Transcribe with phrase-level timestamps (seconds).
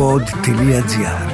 [0.00, 1.30] pod.gr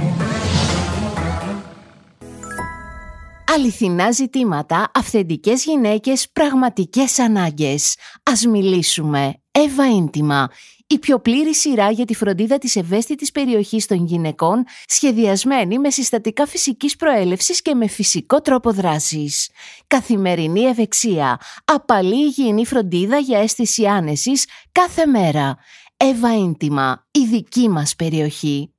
[3.54, 7.96] Αληθινά ζητήματα, αυθεντικές γυναίκες, πραγματικές ανάγκες.
[8.22, 9.34] Ας μιλήσουμε.
[9.50, 10.50] Εύα Ίντιμα,
[10.86, 16.46] η πιο πλήρη σειρά για τη φροντίδα της ευαίσθητης περιοχής των γυναικών, σχεδιασμένη με συστατικά
[16.46, 19.50] φυσικής προέλευσης και με φυσικό τρόπο δράσης.
[19.86, 25.56] Καθημερινή ευεξία, απαλή υγιεινή φροντίδα για αίσθηση άνεσης κάθε μέρα.
[25.98, 28.70] Εύα Ίντιμα, η δική μας περιοχή.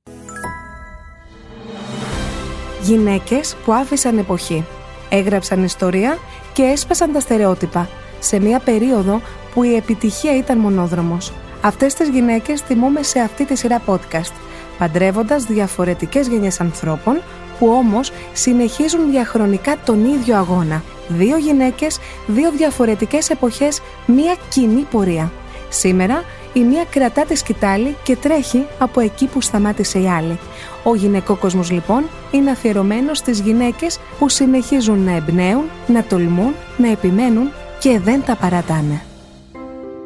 [2.82, 4.64] Γυναίκες που άφησαν εποχή,
[5.08, 6.18] έγραψαν ιστορία
[6.52, 7.88] και έσπασαν τα στερεότυπα
[8.18, 9.20] σε μια περίοδο
[9.54, 11.32] που η επιτυχία ήταν μονόδρομος.
[11.62, 14.32] Αυτές τις γυναίκες θυμούμε σε αυτή τη σειρά podcast,
[14.78, 17.22] παντρεύοντας διαφορετικές γενιές ανθρώπων
[17.58, 20.82] που όμως συνεχίζουν διαχρονικά τον ίδιο αγώνα.
[21.08, 25.32] Δύο γυναίκες, δύο διαφορετικές εποχές, μία κοινή πορεία.
[25.68, 30.38] Σήμερα η μία κρατά τη σκητάλη και τρέχει από εκεί που σταμάτησε η άλλη.
[30.84, 36.90] Ο γυναικό κόσμος λοιπόν είναι αφιερωμένο στις γυναίκες που συνεχίζουν να εμπνέουν, να τολμούν, να
[36.90, 39.02] επιμένουν και δεν τα παρατάνε.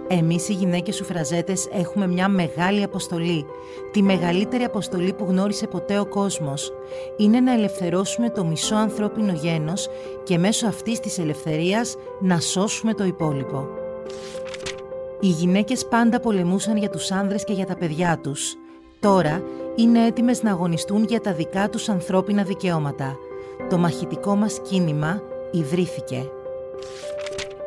[0.09, 3.47] Εμείς οι γυναίκες σουφραζέτες έχουμε μια μεγάλη αποστολή.
[3.93, 6.73] Τη μεγαλύτερη αποστολή που γνώρισε ποτέ ο κόσμος.
[7.17, 9.89] Είναι να ελευθερώσουμε το μισό ανθρώπινο γένος
[10.25, 13.69] και μέσω αυτής της ελευθερίας να σώσουμε το υπόλοιπο.
[15.25, 18.55] Οι γυναίκες πάντα πολεμούσαν για τους άνδρες και για τα παιδιά τους.
[19.01, 19.43] Τώρα
[19.77, 23.17] είναι έτοιμες να αγωνιστούν για τα δικά τους ανθρώπινα δικαιώματα.
[23.71, 26.31] Το μαχητικό μας κίνημα ιδρύθηκε.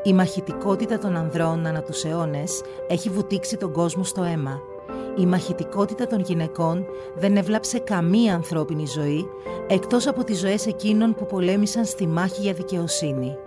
[0.03, 4.61] Η μαχητικότητα των ανδρών ανά τους αιώνες έχει βουτήξει τον κόσμο στο αίμα.
[5.17, 9.29] Η μαχητικότητα των γυναικών δεν έβλαψε καμία ανθρώπινη ζωή
[9.67, 13.37] εκτός από τις ζωές εκείνων που πολέμησαν στη μάχη για δικαιοσύνη.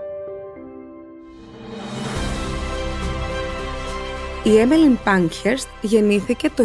[4.43, 6.65] Η Έμελιν Πάνκχερστ γεννήθηκε το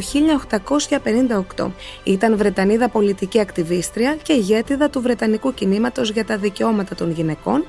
[1.57, 1.71] 1858.
[2.03, 7.65] Ήταν Βρετανίδα πολιτική ακτιβίστρια και ηγέτιδα του Βρετανικού κινήματος για τα δικαιώματα των γυναικών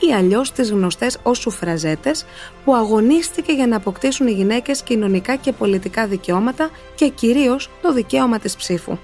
[0.00, 2.24] ή αλλιώς τις γνωστές ως σουφραζέτες
[2.64, 8.38] που αγωνίστηκε για να αποκτήσουν οι γυναίκες κοινωνικά και πολιτικά δικαιώματα και κυρίως το δικαίωμα
[8.38, 8.98] της ψήφου.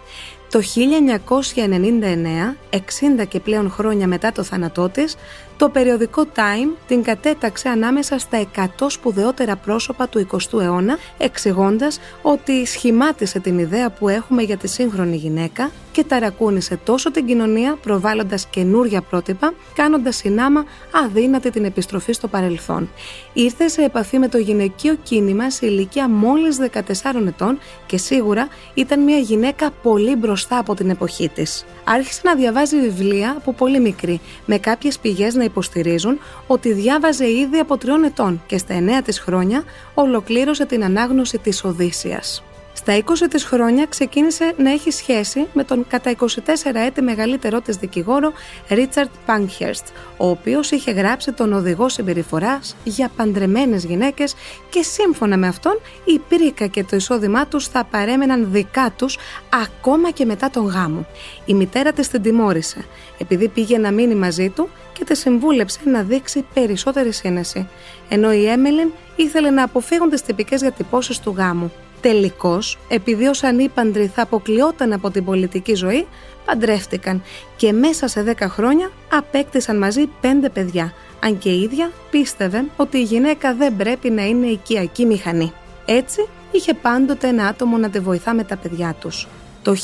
[0.51, 5.17] Το 1999, 60 και πλέον χρόνια μετά το θάνατό της,
[5.57, 12.67] το περιοδικό Time την κατέταξε ανάμεσα στα 100 σπουδαιότερα πρόσωπα του 20ου αιώνα, εξηγώντας ότι
[12.67, 18.47] σχημάτισε την ιδέα που έχουμε για τη σύγχρονη γυναίκα και ταρακούνησε τόσο την κοινωνία προβάλλοντας
[18.47, 20.65] καινούρια πρότυπα, κάνοντας συνάμα
[21.05, 22.91] αδύνατη την επιστροφή στο παρελθόν.
[23.33, 29.01] Ήρθε σε επαφή με το γυναικείο κίνημα σε ηλικία μόλις 14 ετών και σίγουρα ήταν
[29.01, 31.65] μια γυναίκα πολύ μπροστά από την εποχή της.
[31.85, 37.59] Άρχισε να διαβάζει βιβλία από πολύ μικρή, με κάποιες πηγές να υποστηρίζουν ότι διάβαζε ήδη
[37.59, 39.63] από τριών ετών και στα εννέα της χρόνια
[39.95, 42.43] ολοκλήρωσε την ανάγνωση της Οδύσσιας.
[42.77, 46.27] Στα 20 της χρόνια ξεκίνησε να έχει σχέση με τον κατά 24
[46.75, 48.33] έτη μεγαλύτερό της δικηγόρο
[48.69, 49.87] Ρίτσαρτ Πανκχέρστ,
[50.17, 54.35] ο οποίος είχε γράψει τον οδηγό συμπεριφοράς για παντρεμένες γυναίκες
[54.71, 59.19] και σύμφωνα με αυτόν η πρίκα και το εισόδημά τους θα παρέμεναν δικά τους
[59.63, 61.07] ακόμα και μετά τον γάμο.
[61.45, 62.85] Η μητέρα της την τιμώρησε
[63.19, 67.69] επειδή πήγε να μείνει μαζί του και τη συμβούλεψε να δείξει περισσότερη σύνεση,
[68.09, 71.73] ενώ η Έμελιν ήθελε να αποφύγουν τις τυπικές διατυπώσεις του γάμου.
[72.05, 76.07] Τελικώς, επειδή ως ανήπαντροι θα αποκλειόταν από την πολιτική ζωή,
[76.45, 77.23] παντρεύτηκαν
[77.57, 82.99] και μέσα σε 10 χρόνια απέκτησαν μαζί πέντε παιδιά, αν και η ίδια πίστευε ότι
[82.99, 85.53] η γυναίκα δεν πρέπει να είναι οικιακή μηχανή.
[85.85, 89.29] Έτσι, είχε πάντοτε ένα άτομο να τη βοηθά με τα παιδιά τους.
[89.63, 89.75] Το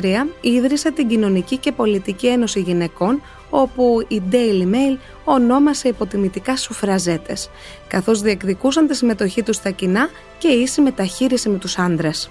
[0.00, 7.50] 1903 ίδρυσε την Κοινωνική και Πολιτική Ένωση Γυναικών, όπου η Daily Mail ονόμασε υποτιμητικά σουφραζέτες,
[7.88, 12.30] καθώς διεκδικούσαν τη συμμετοχή τους στα κοινά και ίση μεταχείριση με τους άντρες.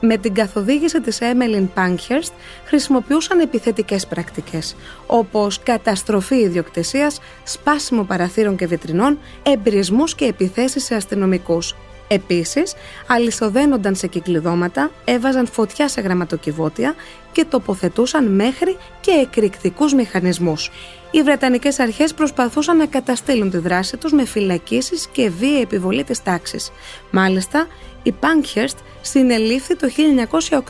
[0.00, 2.32] Με την καθοδήγηση της Emmeline Pankhurst
[2.64, 4.76] χρησιμοποιούσαν επιθετικές πρακτικές,
[5.06, 11.74] όπως καταστροφή ιδιοκτησίας, σπάσιμο παραθύρων και βιτρινών, εμπειρισμούς και επιθέσεις σε αστυνομικούς,
[12.12, 12.74] Επίσης,
[13.06, 16.94] αλυσοδένονταν σε κυκλειδώματα, έβαζαν φωτιά σε γραμματοκιβώτια
[17.32, 20.70] και τοποθετούσαν μέχρι και εκρηκτικούς μηχανισμούς.
[21.10, 26.22] Οι Βρετανικές αρχές προσπαθούσαν να καταστήλουν τη δράση τους με φυλακίσεις και βία επιβολή της
[26.22, 26.70] τάξης.
[27.10, 27.66] Μάλιστα,
[28.02, 29.88] η Πανκχέρστ συνελήφθη το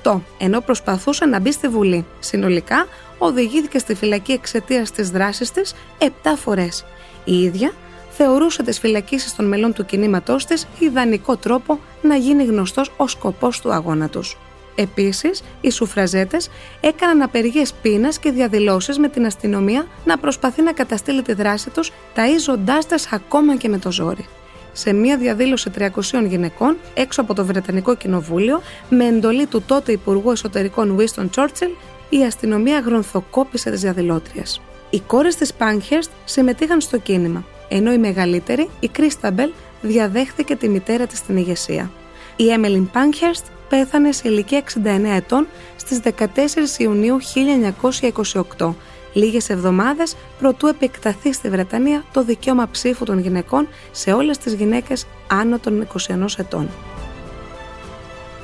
[0.02, 2.06] 1908, ενώ προσπαθούσε να μπει στη Βουλή.
[2.18, 2.86] Συνολικά,
[3.18, 6.84] οδηγήθηκε στη φυλακή εξαιτίας της δράσης της 7 φορές.
[7.24, 7.72] Η ίδια
[8.22, 13.60] θεωρούσε τις φυλακίσεις των μελών του κινήματός της ιδανικό τρόπο να γίνει γνωστός ο σκοπός
[13.60, 14.36] του αγώνα τους.
[14.74, 16.48] Επίσης, οι σουφραζέτες
[16.80, 21.92] έκαναν απεργίες πείνας και διαδηλώσεις με την αστυνομία να προσπαθεί να καταστήλει τη δράση τους,
[22.14, 24.26] ταΐζοντάς τας ακόμα και με το ζόρι.
[24.72, 30.30] σε μία διαδήλωση 300 γυναικών έξω από το Βρετανικό Κοινοβούλιο με εντολή του τότε Υπουργού
[30.30, 31.76] Εσωτερικών Winston Churchill
[32.08, 34.60] η αστυνομία γρονθοκόπησε τις διαδηλώτριες.
[34.90, 39.50] Οι κόρες της Πάνχερστ συμμετείχαν στο κίνημα, ενώ η μεγαλύτερη, η Κρίσταμπελ,
[39.82, 41.90] διαδέχθηκε τη μητέρα της στην ηγεσία.
[42.36, 45.46] Η Έμελιν Πάνχερστ πέθανε σε ηλικία 69 ετών
[45.76, 47.18] στις 14 Ιουνίου
[48.58, 48.74] 1928,
[49.12, 55.06] λίγες εβδομάδες προτού επεκταθεί στη Βρετανία το δικαίωμα ψήφου των γυναικών σε όλες τις γυναίκες
[55.28, 56.68] άνω των 21 ετών.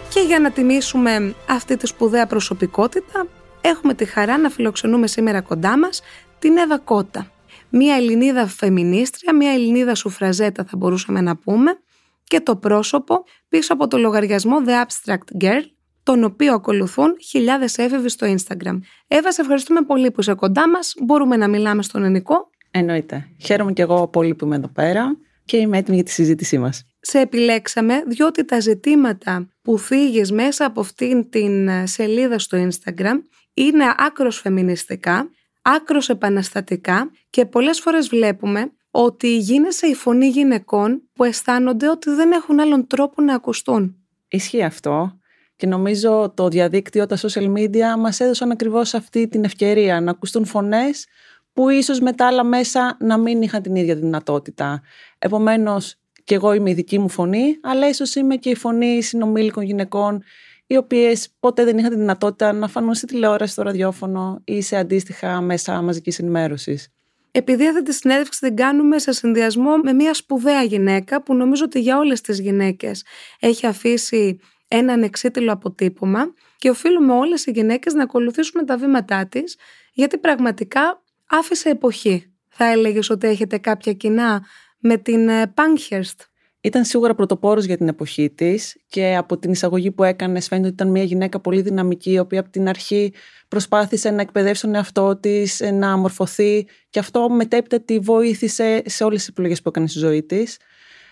[0.08, 3.26] Και για να τιμήσουμε αυτή τη σπουδαία προσωπικότητα,
[3.60, 6.02] έχουμε τη χαρά να φιλοξενούμε σήμερα κοντά μας
[6.38, 7.30] την Εύα Κότα.
[7.70, 11.78] Μία Ελληνίδα φεμινίστρια, μία Ελληνίδα σουφραζέτα θα μπορούσαμε να πούμε
[12.24, 15.62] και το πρόσωπο πίσω από το λογαριασμό The Abstract Girl,
[16.02, 18.78] τον οποίο ακολουθούν χιλιάδες έφηβοι στο Instagram.
[19.06, 20.94] Εύα, σε ευχαριστούμε πολύ που είσαι κοντά μας.
[21.04, 22.50] Μπορούμε να μιλάμε στον ελληνικό.
[22.70, 23.28] Εννοείται.
[23.44, 26.84] Χαίρομαι και εγώ πολύ που είμαι εδώ πέρα και είμαι έτοιμη για τη συζήτησή μας.
[27.00, 33.16] Σε επιλέξαμε διότι τα ζητήματα που θίγεις μέσα από αυτήν την σελίδα στο Instagram
[33.54, 35.30] είναι άκρος φεμινιστικά,
[35.66, 42.32] άκρος επαναστατικά και πολλές φορές βλέπουμε ότι γίνεσαι η φωνή γυναικών που αισθάνονται ότι δεν
[42.32, 43.96] έχουν άλλον τρόπο να ακουστούν.
[44.28, 45.18] Ισχύει αυτό
[45.56, 50.44] και νομίζω το διαδίκτυο, τα social media μας έδωσαν ακριβώς αυτή την ευκαιρία να ακουστούν
[50.44, 51.06] φωνές
[51.52, 54.82] που ίσως με τα άλλα μέσα να μην είχαν την ίδια δυνατότητα.
[55.18, 59.64] Επομένως, και εγώ είμαι η δική μου φωνή, αλλά ίσως είμαι και η φωνή συνομήλικων
[59.64, 60.22] γυναικών
[60.66, 64.76] οι οποίες ποτέ δεν είχαν τη δυνατότητα να φανούν στη τηλεόραση, στο ραδιόφωνο ή σε
[64.76, 66.88] αντίστοιχα μέσα μαζικής ενημέρωσης.
[67.30, 71.80] Επειδή αυτή τη συνέντευξη την κάνουμε σε συνδυασμό με μια σπουδαία γυναίκα που νομίζω ότι
[71.80, 73.04] για όλες τις γυναίκες
[73.40, 79.56] έχει αφήσει έναν εξίτηλο αποτύπωμα και οφείλουμε όλες οι γυναίκες να ακολουθήσουμε τα βήματά της
[79.92, 82.32] γιατί πραγματικά άφησε εποχή.
[82.48, 84.44] Θα έλεγες ότι έχετε κάποια κοινά
[84.78, 86.20] με την Πάνχερστ.
[86.66, 90.74] Ήταν σίγουρα πρωτοπόρος για την εποχή της και από την εισαγωγή που έκανε, φαίνεται ότι
[90.74, 93.12] ήταν μια γυναίκα πολύ δυναμική, η οποία από την αρχή
[93.48, 99.18] προσπάθησε να εκπαιδεύσει τον εαυτό της, να μορφωθεί και αυτό μετέπειτα τη βοήθησε σε όλες
[99.18, 100.56] τις επιλογές που έκανε στη ζωή της.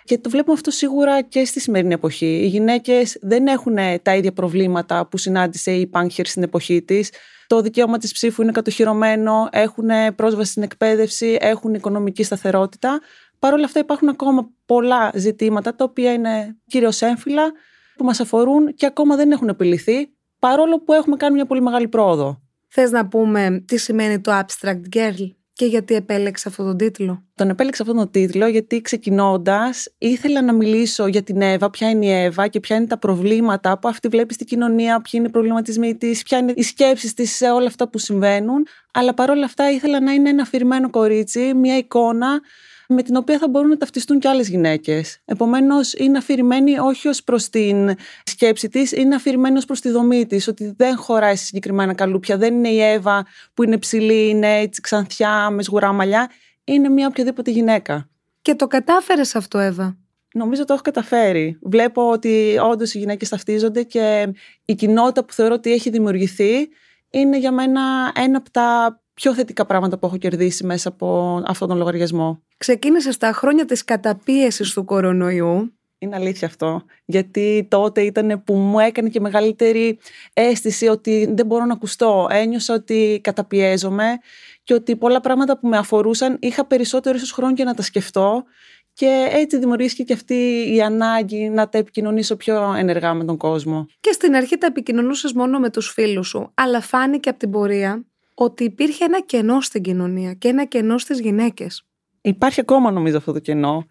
[0.04, 2.40] Και το βλέπουμε αυτό σίγουρα και στη σημερινή εποχή.
[2.42, 7.10] Οι γυναίκες δεν έχουν τα ίδια προβλήματα που συνάντησε η Πάνχερ στην εποχή της.
[7.46, 13.00] Το δικαίωμα της ψήφου είναι κατοχυρωμένο, έχουν πρόσβαση στην εκπαίδευση, έχουν οικονομική σταθερότητα.
[13.44, 17.52] Παρ' όλα αυτά υπάρχουν ακόμα πολλά ζητήματα τα οποία είναι κυρίως έμφυλα
[17.96, 21.88] που μας αφορούν και ακόμα δεν έχουν επιληθεί παρόλο που έχουμε κάνει μια πολύ μεγάλη
[21.88, 22.40] πρόοδο.
[22.68, 27.48] Θες να πούμε τι σημαίνει το Abstract Girl και γιατί επέλεξε αυτόν τον τίτλο; Τον
[27.48, 32.10] επέλεξα αυτόν τον τίτλο γιατί ξεκινώντας ήθελα να μιλήσω για την Εύα, ποια είναι η
[32.10, 35.96] Εύα και ποια είναι τα προβλήματα που αυτή βλέπει στην κοινωνία, ποιοι είναι οι προβληματισμοί
[35.96, 38.66] της, ποια είναι οι σκέψεις της σε όλα αυτά που συμβαίνουν.
[38.92, 42.40] Αλλά παρόλα αυτά ήθελα να είναι ένα αφηρημένο κορίτσι, μια εικόνα
[42.88, 45.18] με την οποία θα μπορούν να ταυτιστούν και άλλες γυναίκες.
[45.24, 47.94] Επομένως είναι αφηρημένη όχι ως προς την
[48.24, 52.36] σκέψη της, είναι αφηρημένη ως προς τη δομή της, ότι δεν χωράει σε συγκεκριμένα καλούπια,
[52.36, 56.30] δεν είναι η Εύα που είναι ψηλή, είναι έτσι ξανθιά, μες σγουρά μαλλιά,
[56.64, 58.08] είναι μια οποιαδήποτε γυναίκα.
[58.42, 59.96] Και το κατάφερες αυτό Εύα;
[60.34, 61.58] Νομίζω το έχω καταφέρει.
[61.62, 64.32] Βλέπω ότι όντως οι γυναίκες ταυτίζονται και
[64.64, 66.68] η κοινότητα που θεωρώ ότι έχει δημιουργηθεί
[67.10, 71.68] είναι για μένα ένα από τα πιο θετικά πράγματα που έχω κερδίσει μέσα από αυτόν
[71.68, 72.42] τον λογαριασμό.
[72.56, 75.72] Ξεκίνησε στα χρόνια της καταπίεσης του κορονοϊού.
[75.98, 76.82] Είναι αλήθεια αυτό.
[77.04, 79.98] Γιατί τότε ήταν που μου έκανε και μεγαλύτερη
[80.32, 82.26] αίσθηση ότι δεν μπορώ να ακουστώ.
[82.30, 84.18] Ένιωσα ότι καταπιέζομαι
[84.62, 88.44] και ότι πολλά πράγματα που με αφορούσαν είχα περισσότερο ίσως χρόνο για να τα σκεφτώ
[88.92, 90.34] και έτσι δημιουργήθηκε και αυτή
[90.74, 93.86] η ανάγκη να τα επικοινωνήσω πιο ενεργά με τον κόσμο.
[94.00, 98.04] Και στην αρχή τα επικοινωνούσες μόνο με τους φίλους σου, αλλά φάνηκε από την πορεία
[98.34, 101.84] ότι υπήρχε ένα κενό στην κοινωνία και ένα κενό στις γυναίκες.
[102.20, 103.86] Υπάρχει ακόμα νομίζω αυτό το κενό.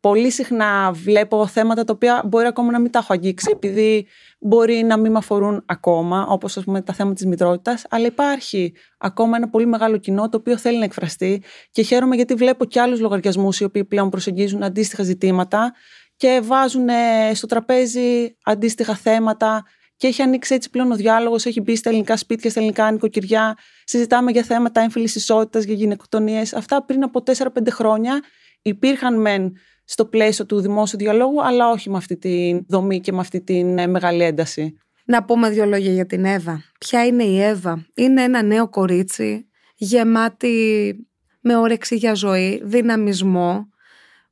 [0.00, 4.06] Πολύ συχνά βλέπω θέματα τα οποία μπορεί ακόμα να μην τα έχω αγγίξει επειδή
[4.40, 8.74] μπορεί να μην με αφορούν ακόμα, όπως ας πούμε τα θέματα της μητρότητας, αλλά υπάρχει
[8.98, 12.80] ακόμα ένα πολύ μεγάλο κοινό το οποίο θέλει να εκφραστεί και χαίρομαι γιατί βλέπω και
[12.80, 15.72] άλλους λογαριασμούς οι οποίοι πλέον προσεγγίζουν αντίστοιχα ζητήματα
[16.16, 16.88] και βάζουν
[17.32, 19.64] στο τραπέζι αντίστοιχα θέματα
[19.98, 23.56] και έχει ανοίξει έτσι πλέον ο διάλογος, έχει μπει στα ελληνικά σπίτια, στα ελληνικά νοικοκυριά.
[23.84, 26.54] Συζητάμε για θέματα έμφυλης ισότητας, για γυναικοκτονίες.
[26.54, 28.22] Αυτά πριν από 4-5 χρόνια
[28.62, 29.52] υπήρχαν μεν
[29.84, 33.58] στο πλαίσιο του δημόσιου διαλόγου, αλλά όχι με αυτή τη δομή και με αυτή τη
[33.58, 34.78] ε, μεγάλη ένταση.
[35.04, 36.62] Να πούμε δύο λόγια για την Εύα.
[36.78, 40.94] Ποια είναι η Εύα, Είναι ένα νέο κορίτσι γεμάτη
[41.40, 43.68] με όρεξη για ζωή, δυναμισμό,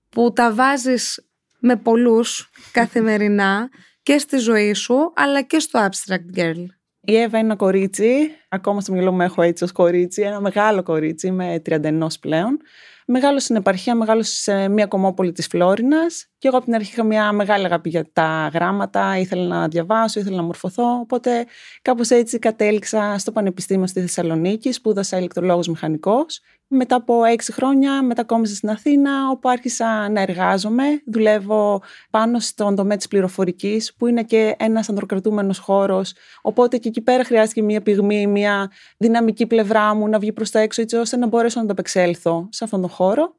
[0.08, 3.68] που τα βάζεις με πολλούς καθημερινά
[4.07, 6.65] και στη ζωή σου, αλλά και στο Abstract Girl.
[7.01, 10.83] Η Εύα είναι ένα κορίτσι, ακόμα στο μυαλό μου έχω έτσι ως κορίτσι, ένα μεγάλο
[10.83, 12.59] κορίτσι με 31 πλέον,
[13.09, 16.27] Μεγάλο στην επαρχία, μεγάλο σε μια κομμόπολη της Φλόρινας.
[16.39, 20.21] Και εγώ από την αρχή είχα μια μεγάλη αγάπη για τα γράμματα, ήθελα να διαβάσω,
[20.21, 20.99] ήθελα να μορφωθώ.
[21.01, 21.47] Οπότε
[21.83, 26.41] κάπως έτσι κατέληξα στο Πανεπιστήμιο στη Θεσσαλονίκη, σπούδασα ηλεκτρολόγος μηχανικός.
[26.68, 31.02] Μετά από έξι χρόνια μετακόμισα στην Αθήνα, όπου άρχισα να εργάζομαι.
[31.06, 36.14] Δουλεύω πάνω στον τομέα της πληροφορικής, που είναι και ένας ανδροκρατούμενος χώρος.
[36.42, 40.58] Οπότε και εκεί πέρα χρειάστηκε μια πυγμή, μια δυναμική πλευρά μου να βγει προς τα
[40.58, 43.35] έξω, έτσι ώστε να μπορέσω να το απεξέλθω σε αυτόν τον χώρο.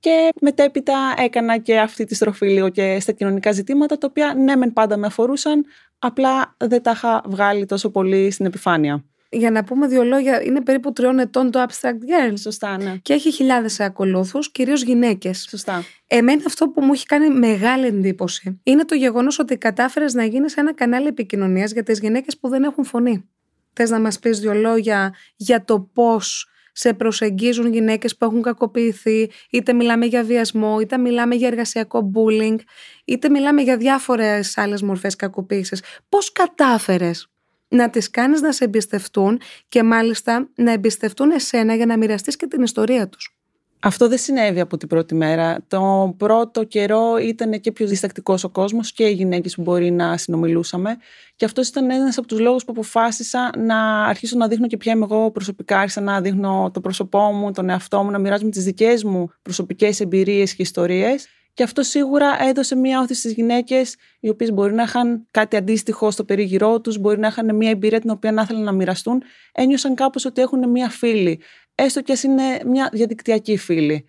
[0.00, 4.56] Και μετέπειτα έκανα και αυτή τη στροφή λίγο και στα κοινωνικά ζητήματα, τα οποία ναι,
[4.56, 5.64] μεν πάντα με αφορούσαν,
[5.98, 9.04] απλά δεν τα είχα βγάλει τόσο πολύ στην επιφάνεια.
[9.30, 12.32] Για να πούμε δύο λόγια, είναι περίπου τριών ετών το Abstract Girl.
[12.38, 12.96] Σωστά, ναι.
[13.02, 15.46] Και έχει χιλιάδες ακολούθους, κυρίως γυναίκες.
[15.50, 15.84] Σωστά.
[16.06, 20.56] Εμένα αυτό που μου έχει κάνει μεγάλη εντύπωση είναι το γεγονός ότι κατάφερες να γίνεις
[20.56, 23.28] ένα κανάλι επικοινωνίας για τις γυναίκες που δεν έχουν φωνή.
[23.72, 29.30] Θες να μας πεις δύο λόγια για το πώς σε προσεγγίζουν γυναίκες που έχουν κακοποιηθεί,
[29.50, 32.56] είτε μιλάμε για βιασμό, είτε μιλάμε για εργασιακό bullying,
[33.04, 35.82] είτε μιλάμε για διάφορες άλλες μορφές κακοποίησης.
[36.08, 37.30] Πώς κατάφερες
[37.68, 42.46] να τις κάνεις να σε εμπιστευτούν και μάλιστα να εμπιστευτούν εσένα για να μοιραστείς και
[42.46, 43.38] την ιστορία τους.
[43.80, 45.58] Αυτό δεν συνέβη από την πρώτη μέρα.
[45.68, 50.16] Το πρώτο καιρό ήταν και πιο διστακτικός ο κόσμος και οι γυναίκες που μπορεί να
[50.16, 50.96] συνομιλούσαμε.
[51.36, 54.92] Και αυτός ήταν ένας από τους λόγους που αποφάσισα να αρχίσω να δείχνω και ποια
[54.92, 55.78] είμαι εγώ προσωπικά.
[55.78, 60.00] Άρχισα να δείχνω το πρόσωπό μου, τον εαυτό μου, να μοιράζομαι τις δικές μου προσωπικές
[60.00, 61.28] εμπειρίες και ιστορίες.
[61.58, 66.10] Και αυτό σίγουρα έδωσε μια όθηση στις γυναίκες, οι οποίες μπορεί να είχαν κάτι αντίστοιχο
[66.10, 69.22] στο περίγυρό τους, μπορεί να είχαν μια εμπειρία την οποία να ήθελαν να μοιραστούν.
[69.52, 71.40] Ένιωσαν κάπως ότι έχουν μια φίλη
[71.74, 74.04] έστω και ας είναι μια διαδικτυακή φίλη.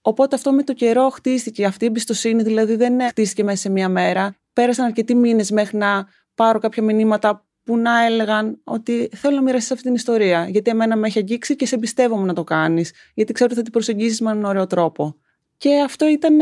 [0.00, 1.64] Οπότε αυτό με το καιρό χτίστηκε.
[1.64, 4.36] Αυτή η εμπιστοσύνη δηλαδή δεν χτίστηκε μέσα σε μία μέρα.
[4.52, 9.70] Πέρασαν αρκετοί μήνες μέχρι να πάρω κάποια μηνύματα που να έλεγαν ότι θέλω να μοιραστείς
[9.70, 10.48] αυτή την ιστορία.
[10.48, 12.92] Γιατί εμένα με έχει αγγίξει και σε εμπιστεύομαι να το κάνεις.
[13.14, 15.16] Γιατί ξέρω ότι θα την προσεγγίσεις με έναν ωραίο τρόπο.
[15.62, 16.38] Και αυτό ήταν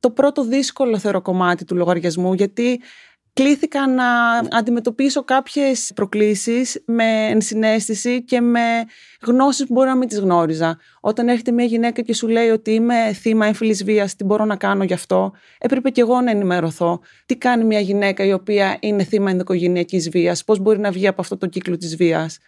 [0.00, 2.80] το πρώτο δύσκολο θεωρώ κομμάτι του λογαριασμού, γιατί
[3.32, 4.04] κλήθηκα να
[4.50, 8.60] αντιμετωπίσω κάποιες προκλήσεις με ενσυναίσθηση και με
[9.22, 10.78] γνώσεις που μπορεί να μην τις γνώριζα.
[11.00, 14.56] Όταν έρχεται μια γυναίκα και σου λέει ότι είμαι θύμα έμφυλης βίας, τι μπορώ να
[14.56, 17.00] κάνω γι' αυτό, έπρεπε και εγώ να ενημερωθώ.
[17.26, 21.20] Τι κάνει μια γυναίκα η οποία είναι θύμα ενδοκογενειακής βίας, πώς μπορεί να βγει από
[21.20, 22.38] αυτό το κύκλο της βίας.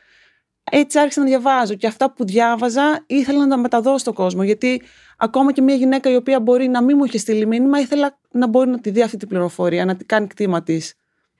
[0.72, 4.42] Έτσι άρχισα να διαβάζω και αυτά που διάβαζα ήθελα να τα μεταδώσω στον κόσμο.
[4.42, 4.82] Γιατί
[5.20, 8.46] ακόμα και μια γυναίκα η οποία μπορεί να μην μου είχε στείλει μήνυμα, ήθελα να
[8.46, 10.94] μπορεί να τη δει αυτή την πληροφορία, να την κάνει κτήμα της.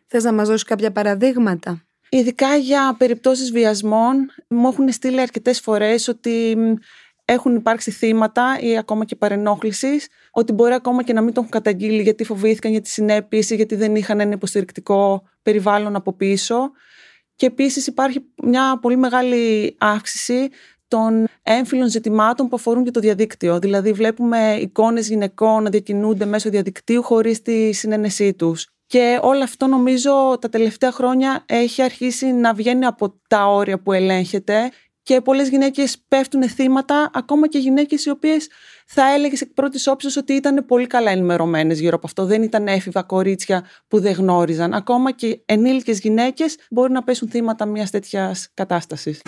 [0.07, 6.09] Θες να μας δώσεις κάποια παραδείγματα; Ειδικά για περιπτώσεις βιασμών, μου έχουν στείλει αρκετές φορές
[6.09, 6.57] ότι
[7.25, 11.53] έχουν υπάρξει θύματα ή ακόμα και παρενόχλησης, ότι μπορεί ακόμα και να μην το έχουν
[11.53, 16.71] καταγγείλει γιατί φοβήθηκαν για τις συνέπειες ή γιατί δεν είχαν ένα υποστηρικτικό περιβάλλον από πίσω.
[17.37, 20.49] Και επίσης υπάρχει μια πολύ μεγάλη αύξηση
[20.91, 23.59] των έμφυλων ζητημάτων που αφορούν και το διαδίκτυο.
[23.59, 28.67] Δηλαδή βλέπουμε εικόνες γυναικών να διακινούνται μέσω διαδικτύου χωρίς τη συνένεσή τους.
[28.87, 33.93] Και όλο αυτό νομίζω τα τελευταία χρόνια έχει αρχίσει να βγαίνει από τα όρια που
[33.93, 34.71] ελέγχεται
[35.03, 38.49] και πολλές γυναίκες πέφτουν θύματα, ακόμα και γυναίκες οι οποίες
[38.87, 42.25] θα έλεγες εκ πρώτης όψη ότι ήταν πολύ καλά ενημερωμένες γύρω από αυτό.
[42.25, 44.75] Δεν ήταν έφηβα κορίτσια που δεν γνώριζαν.
[44.75, 49.21] Ακόμα και ενήλικες γυναίκες μπορεί να πέσουν θύματα μιας τέτοιας κατάστασης.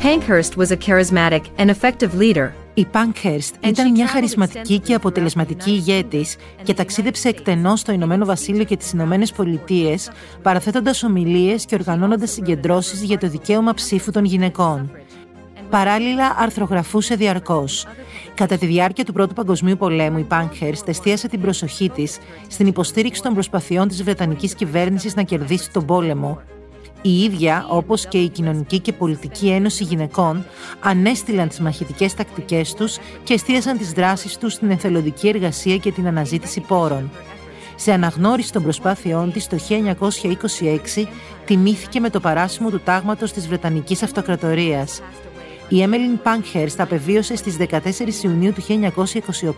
[0.00, 6.36] Pankhurst was a charismatic and effective leader η Πανκχέρστ ήταν μια χαρισματική και αποτελεσματική ηγέτης
[6.62, 10.10] και ταξίδεψε εκτενώς στο Ηνωμένο Βασίλειο και τις Ηνωμένες Πολιτείες,
[10.42, 14.90] παραθέτοντας ομιλίες και οργανώνοντας συγκεντρώσεις για το δικαίωμα ψήφου των γυναικών.
[15.70, 17.86] Παράλληλα, αρθρογραφούσε διαρκώς.
[18.34, 23.22] Κατά τη διάρκεια του Πρώτου Παγκοσμίου Πολέμου, η Πανκχέρστ εστίασε την προσοχή της στην υποστήριξη
[23.22, 26.40] των προσπαθειών της Βρετανικής κυβέρνησης να κερδίσει τον πόλεμο
[27.02, 30.46] η ίδια, όπως και η Κοινωνική και Πολιτική Ένωση Γυναικών,
[30.80, 36.06] ανέστηλαν τις μαχητικές τακτικές τους και εστίασαν τις δράσεις τους στην εθελοντική εργασία και την
[36.06, 37.10] αναζήτηση πόρων.
[37.76, 39.56] Σε αναγνώριση των προσπάθειών της το
[40.96, 41.06] 1926
[41.44, 45.02] τιμήθηκε με το παράσημο του τάγματος της Βρετανικής Αυτοκρατορίας.
[45.68, 48.62] Η Έμελιν Πάνκχερστ απεβίωσε στις 14 Ιουνίου του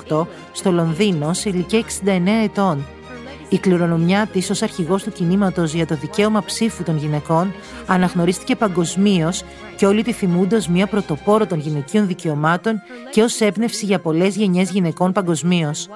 [0.08, 2.86] 1928 στο Λονδίνο σε ηλικία 69 ετών
[3.52, 7.54] η κληρονομιά της ως αρχηγός του κινήματος για το δικαίωμα ψήφου των γυναικών
[7.86, 9.42] αναγνωρίστηκε παγκοσμίως
[9.76, 14.36] και όλοι τη θυμούνται ως μια πρωτοπόρο των γυναικείων δικαιωμάτων και ως έμπνευση για πολλές
[14.36, 15.88] γενιές γυναικών παγκοσμίως.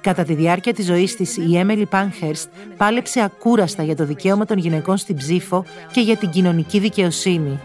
[0.00, 4.58] Κατά τη διάρκεια της ζωής της, η Έμελι Πάνχερστ πάλεψε ακούραστα για το δικαίωμα των
[4.58, 7.60] γυναικών στην ψήφο και για την κοινωνική δικαιοσύνη.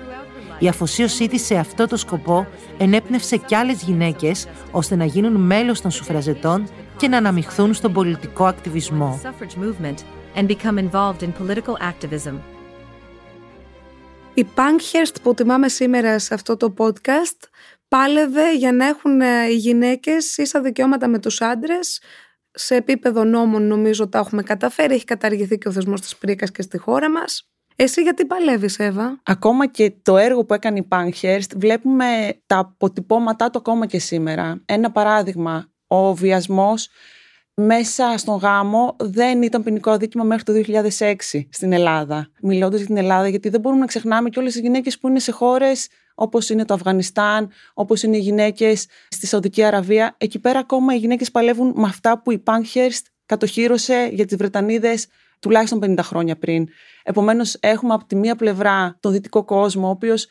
[0.60, 5.82] Η αφοσίωσή της σε αυτό το σκοπό ενέπνευσε κι άλλες γυναίκες ώστε να γίνουν μέλος
[5.82, 6.64] των σουφραζετών
[7.00, 9.22] και να αναμειχθούν στον πολιτικό ακτιβισμό.
[14.34, 17.48] Η Punkhurst που τιμάμε σήμερα σε αυτό το podcast
[17.88, 22.02] πάλευε για να έχουν ε, οι γυναίκες ίσα δικαιώματα με τους άντρες
[22.52, 24.94] σε επίπεδο νόμων νομίζω τα έχουμε καταφέρει.
[24.94, 27.50] Έχει καταργηθεί και ο θεσμός της πρίκας και στη χώρα μας.
[27.76, 32.06] Εσύ γιατί παλεύεις Εύα; Ακόμα και το έργο που έκανε η Πανχέρστ βλέπουμε
[32.46, 34.62] τα αποτυπώματά του ακόμα και σήμερα.
[34.66, 36.90] Ένα παράδειγμα, ο βιασμός
[37.54, 40.54] μέσα στον γάμο δεν ήταν ποινικό αδίκημα μέχρι το
[40.98, 41.14] 2006
[41.50, 42.30] στην Ελλάδα.
[42.42, 45.20] Μιλώντας για την Ελλάδα, γιατί δεν μπορούμε να ξεχνάμε και όλες τις γυναίκες που είναι
[45.20, 50.16] σε χώρες όπως είναι το Αφγανιστάν, όπως είναι οι γυναίκες στη Σαουδική Αραβία.
[50.18, 55.08] Εκεί πέρα ακόμα οι γυναίκες παλεύουν με αυτά που η Πανχέρστ κατοχύρωσε για τις Βρετανίδες
[55.40, 56.68] τουλάχιστον 50 χρόνια πριν.
[57.04, 60.28] Επομένως, έχουμε από τη μία πλευρά τον δυτικό κόσμο, ο οποίος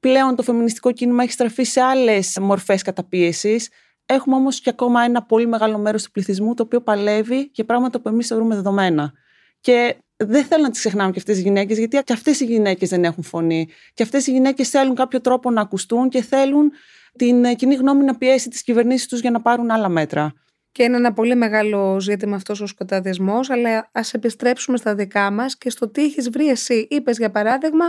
[0.00, 3.68] πλέον το φεμινιστικό κίνημα έχει στραφεί σε άλλες μορφές καταπίεσης.
[4.06, 8.00] Έχουμε όμως και ακόμα ένα πολύ μεγάλο μέρος του πληθυσμού το οποίο παλεύει για πράγματα
[8.00, 9.12] που εμείς θεωρούμε δεδομένα.
[9.60, 12.88] Και δεν θέλω να τις ξεχνάμε και αυτές τι γυναίκες, γιατί και αυτές οι γυναίκες
[12.88, 13.68] δεν έχουν φωνή.
[13.94, 16.72] Και αυτές οι γυναίκες θέλουν κάποιο τρόπο να ακουστούν και θέλουν
[17.18, 20.32] την κοινή γνώμη να πιέσει τις κυβερνήσεις τους για να πάρουν άλλα μέτρα.
[20.72, 25.58] Και είναι ένα πολύ μεγάλο ζήτημα αυτός ο σκοταδισμός, αλλά ας επιστρέψουμε στα δικά μας
[25.58, 26.86] και στο τι έχεις βρει εσύ.
[26.90, 27.84] Είπες, για παράδειγμα,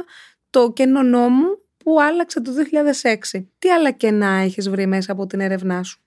[0.50, 1.46] το κενό νόμου
[1.84, 2.52] που άλλαξε το
[3.32, 3.46] 2006.
[3.60, 6.02] Τι άλλα κενά έχεις βρει μέσα από την έρευνά σου;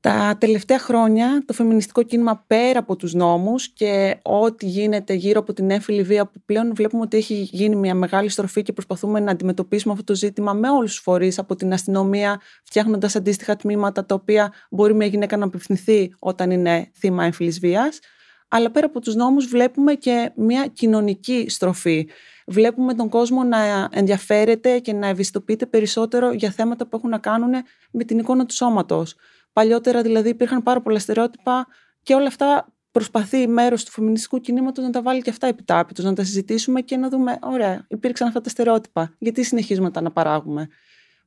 [0.00, 5.52] Τα τελευταία χρόνια το φεμινιστικό κίνημα πέρα από τους νόμους και ό,τι γίνεται γύρω από
[5.52, 9.30] την έμφυλη βία που πλέον βλέπουμε ότι έχει γίνει μια μεγάλη στροφή και προσπαθούμε να
[9.30, 14.14] αντιμετωπίσουμε αυτό το ζήτημα με όλους τους φορείς από την αστυνομία φτιάχνοντας αντίστοιχα τμήματα τα
[14.14, 17.98] οποία μπορεί μια γυναίκα να απευθυνθεί όταν είναι θύμα έμφυλης βίας
[18.54, 22.08] αλλά πέρα από τους νόμους βλέπουμε και μια κοινωνική στροφή.
[22.46, 27.52] Βλέπουμε τον κόσμο να ενδιαφέρεται και να ευαισθητοποιείται περισσότερο για θέματα που έχουν να κάνουν
[27.90, 29.14] με την εικόνα του σώματος.
[29.52, 31.66] Παλιότερα δηλαδή υπήρχαν πάρα πολλά στερεότυπα
[32.02, 36.12] και όλα αυτά προσπαθεί μέρος του φεμινιστικού κινήματος να τα βάλει και αυτά επιτάπητος, να
[36.12, 39.14] τα συζητήσουμε και να δούμε, ωραία, υπήρξαν αυτά τα στερεότυπα.
[39.18, 40.68] Γιατί συνεχίζουμε να τα αναπαράγουμε;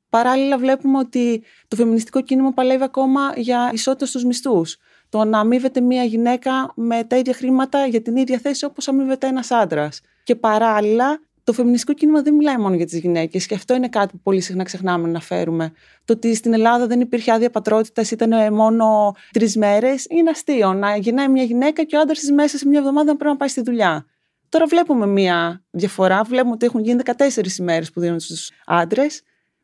[0.10, 4.78] Παράλληλα, βλέπουμε ότι το φεμινιστικό κίνημα παλεύει ακόμα για ισότητα στους μισθούς.
[5.10, 9.28] Το να αμείβεται μια γυναίκα με τα ίδια χρήματα για την ίδια θέση όπως αμείβεται
[9.28, 10.02] ένας άντρας.
[10.26, 14.12] Και παράλληλα, το φεμινιστικό κίνημα δεν μιλάει μόνο για τις γυναίκες και αυτό είναι κάτι
[14.12, 15.72] που πολύ συχνά ξεχνάμε να φέρουμε.
[16.06, 20.74] Το ότι στην Ελλάδα δεν υπήρχε άδεια πατρότητας, ήταν μόνο τρεις μέρες, είναι αστείο.
[20.74, 23.38] Να γυρνάει μια γυναίκα και ο άντρας της μέσας σε μια εβδομάδα να πρέπει να
[23.38, 24.06] πάει στη δουλειά.
[24.50, 26.24] Τώρα βλέπουμε μια διαφορά.
[26.24, 29.22] Βλέπουμε ότι έχουν γίνει 14 ημέρες που δίνουν στους άντρες.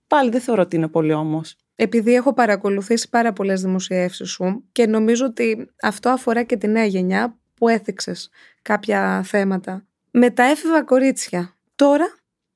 [0.08, 1.56] Πάλι δεν θεωρώ ότι είναι πολύ όμως.
[1.76, 6.86] Επειδή έχω παρακολουθήσει πάρα πολλές δημοσιεύσεις σου και νομίζω ότι αυτό αφορά και τη νέα
[6.86, 8.30] γενιά που έθιξες
[8.62, 9.86] κάποια θέματα.
[10.12, 12.06] Με τα έφηβα κορίτσια, Τώρα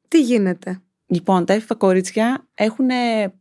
[0.07, 2.87] τι γίνεται; Λοιπόν, τα έφηβα κορίτσια έχουν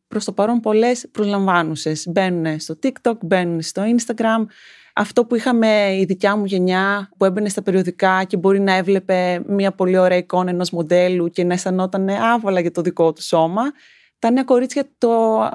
[0.08, 2.06] προς το παρόν πολλές προσλαμβάνουσες.
[2.10, 4.46] Μπαίνουν στο TikTok, μπαίνουν στο Instagram.
[4.94, 9.42] Αυτό που είχαμε η δικιά μου γενιά που έμπαινε στα περιοδικά και μπορεί να έβλεπε
[9.46, 13.62] μια πολύ ωραία εικόνα ενός μοντέλου και να αισθανόταν άβολα για το δικό του σώμα.
[14.18, 15.10] Τα νέα κορίτσια το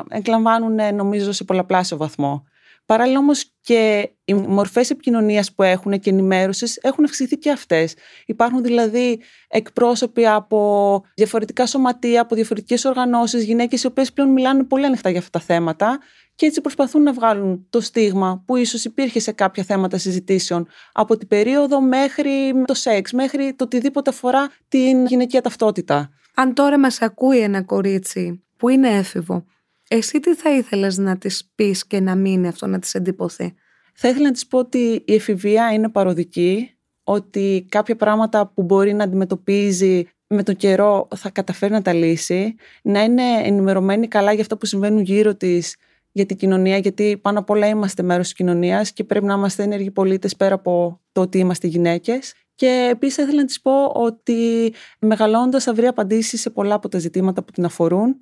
[0.09, 2.43] εκλαμβάνουν νομίζω σε πολλαπλάσιο βαθμό.
[2.89, 7.95] Παράλληλα όμως και οι μορφές επικοινωνίας που έχουν και ενημέρωσης έχουν αυξηθεί και αυτές.
[8.25, 14.85] Υπάρχουν δηλαδή εκπρόσωποι από διαφορετικά σωματεία, από διαφορετικές οργανώσεις, γυναίκες οι οποίες πλέον μιλάνε πολύ
[14.85, 15.99] ανοιχτά για αυτά τα θέματα
[16.35, 21.17] και έτσι προσπαθούν να βγάλουν το στίγμα που ίσως υπήρχε σε κάποια θέματα συζητήσεων από
[21.17, 26.09] την περίοδο μέχρι το σεξ, μέχρι το οτιδήποτε αφορά την γυναικεία ταυτότητα.
[26.35, 29.45] Αν τώρα μας ακούει ένα κορίτσι που είναι έφηβο
[29.91, 33.53] εσύ τι θα ήθελες να της πεις και να μείνει αυτό, να της εντυπωθεί;
[33.93, 38.93] Θα ήθελα να της πω ότι η εφηβεία είναι παροδική, ότι κάποια πράγματα που μπορεί
[38.93, 44.41] να αντιμετωπίζει με τον καιρό θα καταφέρει να τα λύσει, να είναι ενημερωμένη καλά για
[44.41, 45.75] αυτό που συμβαίνουν γύρω της
[46.11, 49.63] για την κοινωνία, γιατί πάνω απ' όλα είμαστε μέρος της κοινωνίας και πρέπει να είμαστε
[49.63, 52.33] ενεργοί πολίτες πέρα από το ότι είμαστε γυναίκες.
[52.55, 56.89] Και επίσης θα ήθελα να της πω ότι μεγαλώντας θα βρει απαντήσεις σε πολλά από
[56.89, 58.15] τα ζητήματα που την αφορούν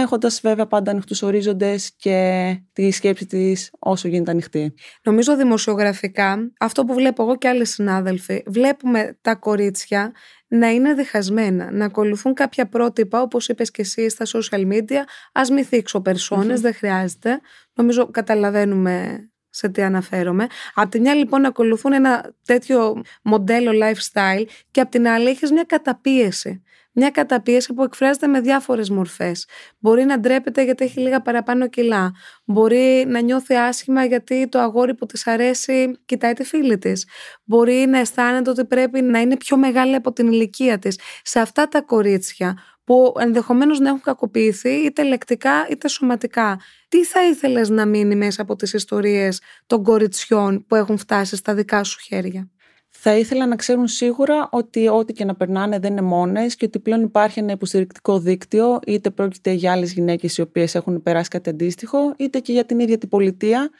[0.00, 4.74] έχοντας βέβαια πάντα ανοιχτούς ορίζοντες και τη σκέψη της όσο γίνεται ανοιχτή.
[5.02, 10.12] Νομίζω δημοσιογραφικά, αυτό που βλέπω εγώ και άλλοι συνάδελφοι, βλέπουμε τα κορίτσια
[10.48, 15.02] να είναι διχασμένα, να ακολουθούν κάποια πρότυπα, όπως είπες και εσύ στα social media.
[15.32, 16.02] Α μην θίξω
[16.54, 17.40] δεν χρειάζεται.
[17.74, 20.46] Νομίζω καταλαβαίνουμε σε τι αναφέρομαι.
[20.74, 25.64] Απ' τη μια λοιπόν ακολουθούν ένα τέτοιο μοντέλο lifestyle και απ' την άλλη έχεις μια
[25.64, 29.46] καταπίεση μια καταπίεση που εκφράζεται με διάφορες μορφές.
[29.78, 32.12] Μπορεί να ντρέπεται γιατί έχει λίγα παραπάνω κιλά.
[32.44, 37.06] Μπορεί να νιώθει άσχημα γιατί το αγόρι που της αρέσει κοιτάει τη φίλη της.
[37.44, 40.98] Μπορεί να αισθάνεται ότι πρέπει να είναι πιο μεγάλη από την ηλικία της.
[41.22, 46.60] Σε αυτά τα κορίτσια που ενδεχομένως να έχουν κακοποιηθεί είτε λεκτικά είτε σωματικά.
[46.88, 51.54] Τι θα ήθελες να μείνει μέσα από τις ιστορίες των κοριτσιών που έχουν φτάσει στα
[51.54, 52.50] δικά σου χέρια;
[52.94, 56.78] Θα ήθελα να ξέρουν σίγουρα ότι ό,τι και να περνάνε δεν είναι μόνες και ότι
[56.78, 61.50] πλέον υπάρχει ένα υποστηρικτικό δίκτυο, είτε πρόκειται για άλλες γυναίκες οι οποίες έχουν περάσει κάτι
[61.50, 63.70] αντίστοιχο, είτε και για την ίδια την πολιτεία,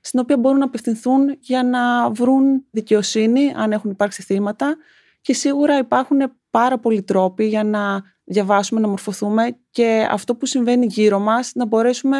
[0.00, 4.76] στην οποία μπορούν να απευθυνθούν για να βρουν δικαιοσύνη αν έχουν υπάρξει θύματα.
[5.20, 6.18] Και σίγουρα υπάρχουν
[6.50, 11.66] πάρα πολλοί τρόποι για να διαβάσουμε, να μορφωθούμε και αυτό που συμβαίνει γύρω μας να
[11.66, 12.18] μπορέσουμε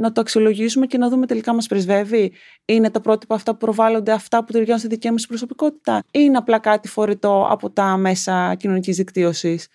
[0.00, 2.32] να το αξιολογήσουμε και να δούμε τελικά μας πρεσβεύει.
[2.64, 6.36] Είναι τα πρότυπα αυτά που προβάλλονται, αυτά που ταιριάζουν στη δική μας προσωπικότητα ή είναι
[6.36, 9.68] απλά κάτι φορητό από τα μέσα κοινωνικής δικτύωσης.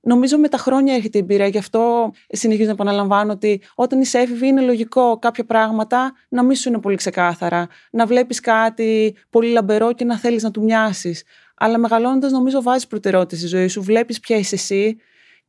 [0.00, 4.18] Νομίζω με τα χρόνια έρχεται η εμπειρία, γι' αυτό συνεχίζω να επαναλαμβάνω ότι όταν είσαι
[4.18, 7.68] έφηβη είναι λογικό κάποια πράγματα να μην σου είναι πολύ ξεκάθαρα.
[7.90, 11.22] Να βλέπεις κάτι πολύ λαμπερό και να θέλεις να του μοιάσεις.
[11.56, 14.96] Αλλά μεγαλώνοντας, νομίζω βάζεις προτεραιότητε στη ζωή σου, βλέπεις ποια είσαι εσύ,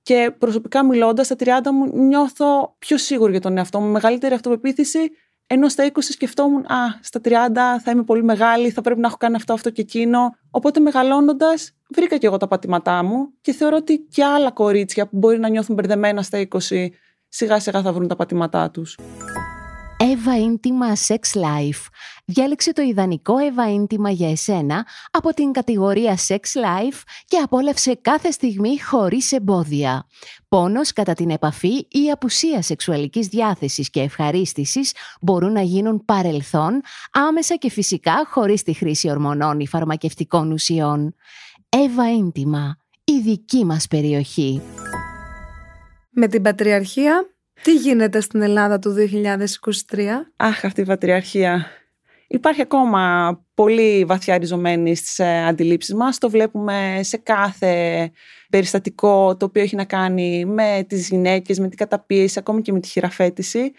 [0.02, 5.00] και προσωπικά μιλώντας, στα 30 μου νιώθω πιο σίγουρη για τον εαυτό μου, μεγαλύτερη αυτοπεποίθηση.
[5.48, 7.30] Ενώ στα 20 σκεφτόμουν, Α, στα 30
[7.84, 10.36] θα είμαι πολύ μεγάλη, θα πρέπει να έχω κάνει αυτό, αυτό και εκείνο.
[10.50, 15.18] Οπότε μεγαλώνοντας, βρήκα και εγώ τα πατήματά μου και θεωρώ ότι και άλλα κορίτσια που
[15.18, 16.88] μπορεί να νιώθουν μπερδεμένα στα 20,
[17.28, 18.98] σιγά σιγά θα βρουν τα πατήματά τους.
[20.04, 21.86] Εύα Ίντιμα Sex Life.
[22.26, 28.32] Διάλεξε το ιδανικό Εύα Ίντιμα για εσένα από την κατηγορία Sex Life και απόλαυσε κάθε
[28.32, 30.08] στιγμή χωρίς εμπόδια.
[30.48, 37.56] Πόνος κατά την επαφή ή απουσία σεξουαλικής διάθεσης και ευχαρίστησης μπορούν να γίνουν παρελθόν, άμεσα
[37.56, 41.16] και φυσικά χωρίς τη χρήση ορμονών ή φαρμακευτικών ουσιών.
[41.70, 44.62] Εύα Ίντιμα, η δική μας περιοχή.
[46.10, 47.31] Με την πατριαρχία
[47.64, 48.96] τι γίνεται στην Ελλάδα του
[49.92, 50.00] 2023?
[50.36, 51.68] Αχ, αυτή η πατριαρχία.
[52.28, 56.18] Υπάρχει ακόμα πολύ βαθιά ριζωμένη στις ε, αντιλήψεις μας.
[56.18, 58.12] Το βλέπουμε σε κάθε
[58.50, 62.80] περιστατικό το οποίο έχει να κάνει με τις γυναίκες, με την καταπίεση, ακόμη και με
[62.80, 63.72] τη χειραφέτηση.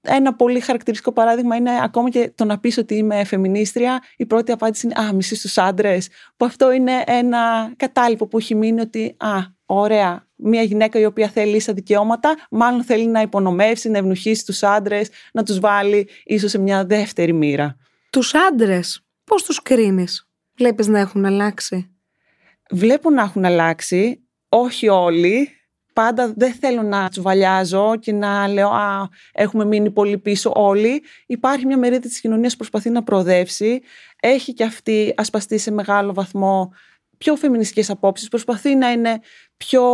[0.00, 4.02] Ένα πολύ χαρακτηριστικό παράδειγμα είναι ακόμα και το να πεις ότι είμαι φεμινίστρια.
[4.16, 6.08] Η πρώτη απάντηση είναι «Α, μισή στους άντρες».
[6.36, 11.28] Που αυτό είναι ένα κατάλοιπο που έχει μείνει ότι «Α, ωραία, μια γυναίκα η οποία
[11.28, 16.50] θέλει ίσα δικαιώματα, μάλλον θέλει να υπονομεύσει, να ευνοχήσει τους άντρες, να τους βάλει ίσως
[16.50, 17.76] σε μια δεύτερη μοίρα».
[18.10, 21.86] Τους άντρες, πώς τους κρίνεις, βλέπεις να έχουν αλλάξει;
[22.70, 25.48] Βλέπω να έχουν αλλάξει, όχι όλοι,
[25.92, 31.02] πάντα δεν θέλω να τσουβαλιάζω και να λέω «Α, έχουμε μείνει πολύ πίσω όλοι».
[31.26, 33.80] Υπάρχει μια μερίδα της κοινωνίας που προσπαθεί να προοδεύσει.
[34.20, 36.72] Έχει και αυτή ασπαστεί σε μεγάλο βαθμό
[37.18, 39.20] πιο φεμινιστικές απόψεις, προσπαθεί να είναι
[39.66, 39.84] πιο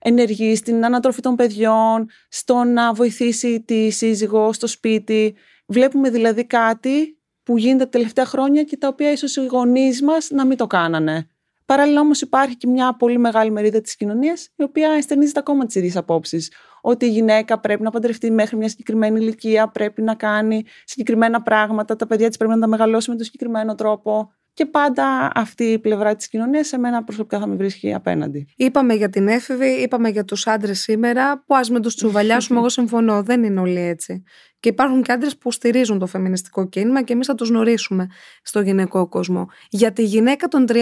[0.00, 5.34] ενεργή στην ανατροφή των παιδιών, στο να βοηθήσει τη σύζυγο στο σπίτι.
[5.66, 10.30] Βλέπουμε δηλαδή κάτι που γίνεται τα τελευταία χρόνια και τα οποία ίσως οι γονείς μας
[10.30, 11.28] να μην το κάνανε.
[11.64, 15.74] Παράλληλα όμως υπάρχει και μια πολύ μεγάλη μερίδα της κοινωνίας η οποία αισθενίζεται ακόμα τις
[15.74, 16.52] ίδιες απόψεις.
[16.80, 21.96] Ότι η γυναίκα πρέπει να παντρευτεί μέχρι μια συγκεκριμένη ηλικία, πρέπει να κάνει συγκεκριμένα πράγματα,
[21.96, 24.32] τα παιδιά της πρέπει να τα μεγαλώσει με τον συγκεκριμένο τρόπο.
[24.58, 28.46] Και πάντα αυτή η πλευρά της κοινωνίας σε μένα προσωπικά θα με βρίσκει απέναντι.
[28.56, 32.58] Είπαμε για την έφηβη, είπαμε για τους άντρες σήμερα, που ας με τους τσουβαλιάσουμε.
[32.58, 34.22] εγώ συμφωνώ, δεν είναι όλοι έτσι.
[34.60, 38.06] Και υπάρχουν και άντρες που στηρίζουν το φεμινιστικό κίνημα και εμείς θα τους γνωρίσουμε
[38.42, 39.46] στο γυναικό κόσμο.
[39.70, 40.74] Για τη γυναίκα των 30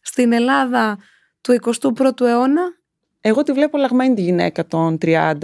[0.00, 0.98] στην Ελλάδα
[1.40, 2.62] του 21ου αιώνα.
[3.20, 5.34] Εγώ τη βλέπω λαγμένη τη γυναίκα των 30.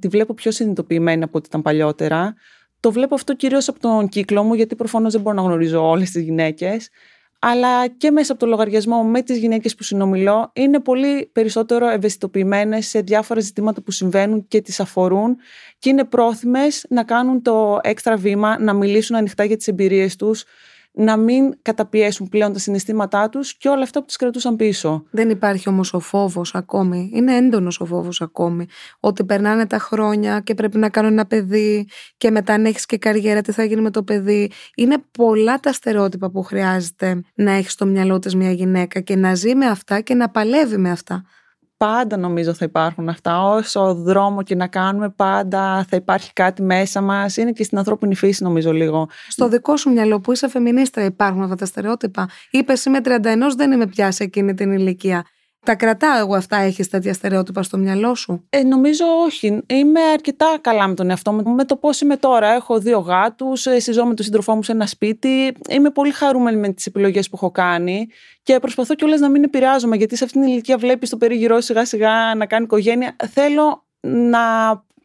[0.00, 2.34] Τη βλέπω πιο συνειδητοποιημένη από ό,τι ήταν παλιότερα.
[2.80, 6.10] Το βλέπω αυτό κυρίως από τον κύκλο μου, γιατί προφανώς δεν μπορώ να γνωρίζω όλες
[6.10, 6.88] τις γυναίκες
[7.46, 12.86] αλλά και μέσα από το λογαριασμό με τις γυναίκες που συνομιλώ είναι πολύ περισσότερο ευαισθητοποιημένες
[12.86, 15.36] σε διάφορα ζητήματα που συμβαίνουν και τις αφορούν
[15.78, 20.44] και είναι πρόθυμες να κάνουν το έξτρα βήμα, να μιλήσουν ανοιχτά για τις εμπειρίες τους,
[20.96, 25.04] να μην καταπιέσουν πλέον τα συναισθήματά τους και όλα αυτά που τις κρατούσαν πίσω.
[25.10, 27.10] Δεν υπάρχει όμως ο φόβος ακόμη.
[27.14, 28.66] Είναι έντονος ο φόβος ακόμη.
[29.00, 32.98] Ότι περνάνε τα χρόνια και πρέπει να κάνω ένα παιδί και μετά αν έχεις και
[32.98, 34.50] καριέρα τι θα γίνει με το παιδί.
[34.74, 39.34] Είναι πολλά τα στερεότυπα που χρειάζεται να έχεις στο μυαλό της μια γυναίκα και να
[39.34, 41.24] ζει με αυτά και να παλεύει με αυτά
[41.76, 43.42] πάντα νομίζω θα υπάρχουν αυτά.
[43.42, 47.36] Όσο δρόμο και να κάνουμε, πάντα θα υπάρχει κάτι μέσα μας.
[47.36, 49.08] Είναι και στην ανθρώπινη φύση, νομίζω λίγο.
[49.28, 52.28] Στο δικό σου μυαλό που είσαι φεμινίστρα, υπάρχουν αυτά τα στερεότυπα.
[52.50, 55.24] Είπες είμαι 31, δεν είμαι πια σε εκείνη την ηλικία.
[55.64, 59.62] Τα κρατάω εγώ αυτά, έχεις τέτοια στερεότυπα στο μυαλό σου; Ε, νομίζω όχι.
[59.66, 61.50] Είμαι αρκετά καλά με τον εαυτό μου.
[61.50, 62.54] Με το πώς είμαι τώρα.
[62.54, 65.56] Έχω δύο γάτους, ε, συζώ με τον σύντροφό μου σε ένα σπίτι.
[65.68, 68.06] Είμαι πολύ χαρούμενη με τις επιλογές που έχω κάνει
[68.42, 69.96] και προσπαθώ κιόλας να μην επηρεάζομαι.
[69.96, 73.16] Γιατί σε αυτήν την ηλικία βλέπεις το περίγυρό σιγά σιγά να κάνει οικογένεια.
[73.32, 74.40] Θέλω να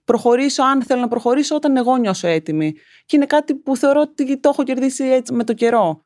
[0.06, 2.74] προχωρήσω, αν θέλω να προχωρήσω, όταν εγώ νιώσω έτοιμη.
[3.06, 6.04] Και είναι κάτι που θεωρώ ότι το έχω κερδίσει έτσι με το καιρό.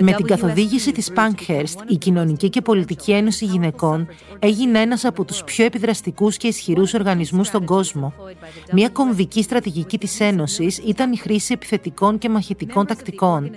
[0.00, 5.44] Με την καθοδήγηση της Pankhurst, η Κοινωνική και Πολιτική Ένωση Γυναικών έγινε ένας από τους
[5.44, 8.12] πιο επιδραστικούς και ισχυρούς οργανισμούς στον κόσμο.
[8.72, 13.50] Μια κομβική στρατηγική της Ένωσης ήταν η χρήση επιθετικών και μαχητικών τακτικών.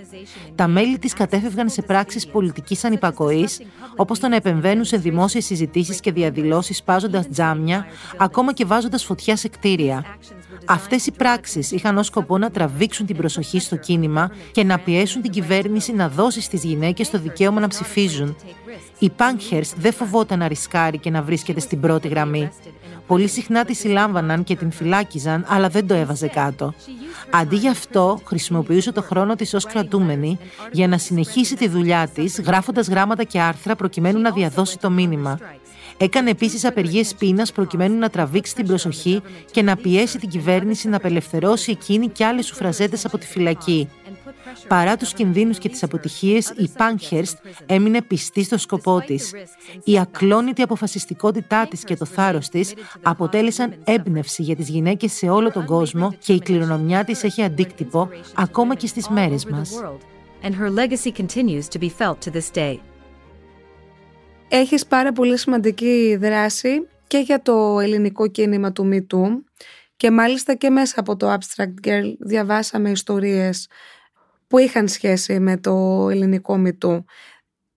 [0.54, 3.60] Τα μέλη της κατέφευγαν σε πράξεις πολιτικής ανυπακοής,
[3.96, 9.36] όπως το να επεμβαίνουν σε δημόσιες συζητήσεις και διαδηλώσεις σπάζοντας τζάμια, ακόμα και βάζοντας φωτιά
[9.36, 10.04] σε κτίρια.
[10.64, 15.22] Αυτές οι πράξεις είχαν ως σκοπό να τραβήξουν την προσοχή στο κίνημα και να πιέσουν
[15.22, 18.36] την κυβέρνηση να δώσει στις γυναίκες το δικαίωμα να ψηφίζουν.
[18.98, 22.50] Η Πάνκχερστ δεν φοβόταν να ρισκάρει και να βρίσκεται στην πρώτη γραμμή.
[23.06, 26.74] Πολύ συχνά τη συλλάμβαναν και την φυλάκιζαν, αλλά δεν το έβαζε κάτω.
[27.30, 30.38] Αντί γι' αυτό, χρησιμοποιούσε το χρόνο της ως κρατούμενη
[30.72, 35.38] για να συνεχίσει τη δουλειά της, γράφοντας γράμματα και άρθρα προκειμένου να διαδώσει το μήνυμα.
[36.02, 40.96] Έκανε επίσης απεργίες πείνας προκειμένου να τραβήξει την προσοχή και να πιέσει την κυβέρνηση να
[40.96, 43.88] απελευθερώσει εκείνη και άλλες σουφραζέτες από τη φυλακή.
[44.68, 49.32] Παρά τους κινδύνους και τις αποτυχίες, η Πάνχερστ έμεινε πιστή στο σκοπό της.
[49.84, 55.50] Η ακλόνητη αποφασιστικότητά της και το θάρρος της αποτέλεσαν έμπνευση για τις γυναίκες σε όλο
[55.50, 59.70] τον κόσμο και η κληρονομιά της έχει αντίκτυπο ακόμα και στις μέρες μας.
[64.54, 69.28] Έχεις πάρα πολύ σημαντική δράση και για το ελληνικό κίνημα του MeToo
[69.96, 73.68] και μάλιστα και μέσα από το Abstract Girl διαβάσαμε ιστορίες
[74.46, 77.04] που είχαν σχέση με το ελληνικό MeToo.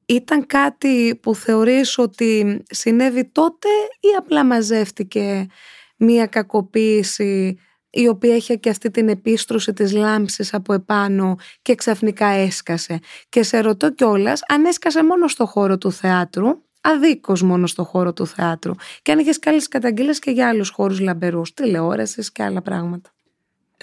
[0.05, 3.67] Ήταν κάτι που θεωρείς ότι συνέβη τότε
[3.99, 5.47] ή απλά μαζεύτηκε
[5.97, 7.57] μία κακοποίηση
[7.95, 12.99] η οποία είχε και αυτή την επίστρωση της λάμψης από επάνω και ξαφνικά έσκασε.
[13.29, 18.13] Και σε ρωτώ κιόλας αν έσκασε μόνο στο χώρο του θεάτρου αδίκως μόνο στο χώρο
[18.13, 22.62] του θεάτρου και αν είχες καλές καταγγείλες και για άλλους χώρους λαμπερούς, τηλεόρασης και άλλα
[22.62, 23.10] πράγματα.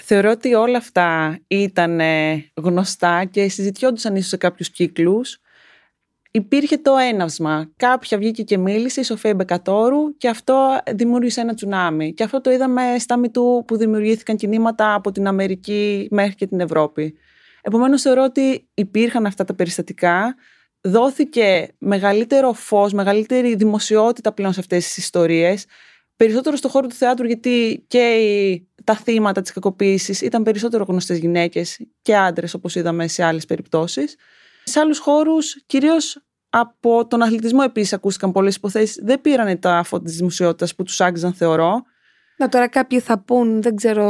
[0.01, 1.99] Θεωρώ ότι όλα αυτά ήταν
[2.53, 5.39] γνωστά και συζητιόντουσαν ίσως σε κάποιους κύκλους.
[6.35, 7.71] Υπήρχε το έναυσμα.
[7.75, 12.13] Κάποια βγήκε και μίλησε, η Σοφία Μπεκατόρου, και αυτό δημιούργησε ένα τσουνάμι.
[12.13, 16.59] Και αυτό το είδαμε στα μητού που δημιουργήθηκαν κινήματα από την Αμερική μέχρι και την
[16.59, 17.15] Ευρώπη.
[17.61, 20.35] Επομένως θεωρώ ότι υπήρχαν αυτά τα περιστατικά,
[20.81, 25.65] δόθηκε μεγαλύτερο φως, μεγαλύτερη δημοσιότητα πλέον σε αυτές τις ιστορίες,
[26.15, 31.17] περισσότερο στο χώρο του θεάτρου γιατί και οι, τα θύματα της κακοποίησης ήταν περισσότερο γνωστές
[31.17, 34.15] γυναίκες και άντρες όπως είδαμε σε άλλες περιπτώσεις.
[34.63, 40.03] Σε άλλους χώρους, κυρίως από τον αθλητισμό επίσης ακούστηκαν πολλές υποθέσεις, δεν πήραν τα φώτα
[40.03, 41.81] της δημοσιότητας που τους άγγιζαν θεωρώ.
[42.37, 44.05] Να τώρα κάποιοι θα πούν, δεν ξέρω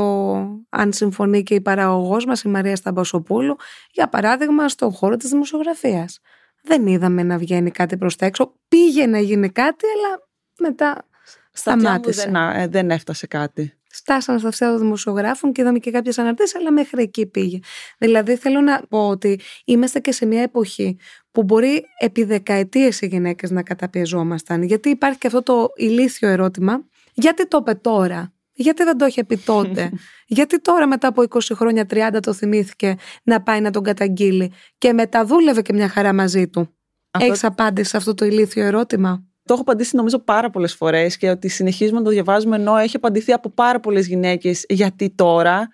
[0.70, 3.56] αν συμφωνεί και η παραγωγός μας, η Μαρία Σταμπασοπούλου,
[3.92, 6.20] για παράδειγμα στον χώρο της δημοσιογραφίας
[6.64, 8.54] δεν είδαμε να βγαίνει κάτι προς τα έξω.
[8.68, 10.28] Πήγε να γίνει κάτι, αλλά
[10.60, 11.08] μετά
[11.52, 12.24] σταμάτησε.
[12.24, 13.78] Δεν, ε, δεν έφτασε κάτι.
[13.96, 17.60] Στάσανε στα αυτιά των δημοσιογράφων και είδαμε και κάποιες αναρτήσει, αλλά μέχρι εκεί πήγε.
[17.98, 20.98] Δηλαδή, θέλω να πω ότι είμαστε και σε μια εποχή
[21.32, 24.64] που μπορεί επί δεκαετίες οι γυναίκες να καταπιεζόμασταν.
[24.64, 29.24] Γιατί υπάρχει και αυτό το ηλίθιο ερώτημα, γιατί το είπε τώρα, γιατί δεν το είχε
[29.24, 29.92] πει τότε;
[30.38, 34.94] Γιατί τώρα μετά από 20 χρόνια 30 το θυμήθηκε να πάει να τον καταγγείλει και
[34.94, 36.76] μετά δούλευε και μια χαρά μαζί του;
[37.12, 37.28] Αυτό...
[37.28, 41.30] Έχεις απάντηση σε αυτό το ηλίθιο ερώτημα; Το έχω απαντήσει νομίζω πάρα πολλές φορές και
[41.30, 45.68] ότι συνεχίζουμε να το διαβάζουμε ενώ έχει απαντηθεί από πάρα πολλές γυναίκες γιατί τώρα;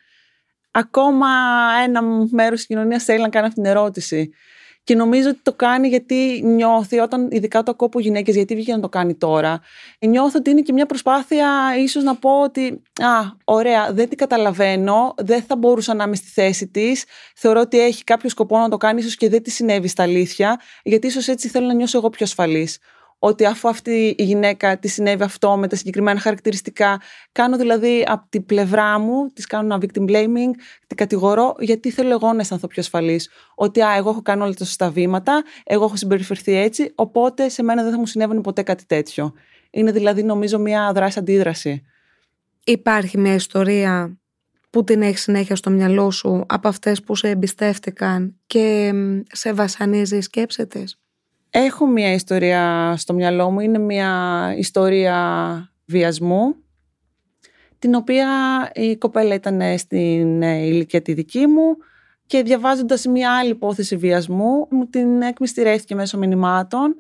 [0.72, 1.28] Ακόμα
[1.84, 2.02] ένα
[2.32, 4.30] μέρος της κοινωνίας θέλει να κάνει αυτή την ερώτηση.
[4.84, 8.80] Και νομίζω ότι το κάνει γιατί νιώθει, όταν ειδικά το ακούω γυναίκες, γιατί βγήκε να
[8.80, 9.60] το κάνει τώρα,
[10.00, 15.14] νιώθω ότι είναι και μια προσπάθεια ίσως να πω ότι Α, ωραία, δεν την καταλαβαίνω,
[15.18, 17.06] δεν θα μπορούσα να είμαι στη θέση της.
[17.36, 20.60] Θεωρώ ότι έχει κάποιο σκοπό να το κάνει, ίσως και δεν τη συνέβη στα αλήθεια,
[20.84, 22.78] γιατί ίσως έτσι θέλω να νιώσω εγώ πιο ασφαλής
[23.20, 27.02] ότι αφού αυτή η γυναίκα τη συνέβη αυτό με τα συγκεκριμένα χαρακτηριστικά,
[27.32, 30.52] κάνω δηλαδή από την πλευρά μου, της κάνω ένα victim blaming,
[30.88, 33.30] την κατηγορώ, γιατί θέλω εγώ να αισθανθώ πιο ασφαλής.
[33.56, 37.64] Ότι α, εγώ έχω κάνει όλα τα σωστά βήματα, εγώ έχω συμπεριφερθεί έτσι, οπότε σε
[37.64, 39.34] μένα δεν θα μου συνέβαινε ποτέ κάτι τέτοιο.
[39.72, 41.84] Είναι δηλαδή νομίζω μια δράση αντίδραση.
[42.64, 44.20] Υπάρχει μια ιστορία
[44.70, 48.94] που την έχεις συνέχεια στο μυαλό σου από αυτές που σε εμπιστεύτηκαν και
[49.32, 51.00] σε βασανίζεις η σκέψη της.
[51.50, 56.56] Έχω μια ιστορία στο μυαλό μου, είναι μια ιστορία βιασμού,
[57.80, 58.28] την οποία
[58.74, 61.78] η κοπέλα ήταν στην ε, ηλικία τη δική μου
[62.26, 66.96] και διαβάζοντας μια άλλη υπόθεση βιασμού μου την εκμυστηρέθηκε μέσω μηνυμάτων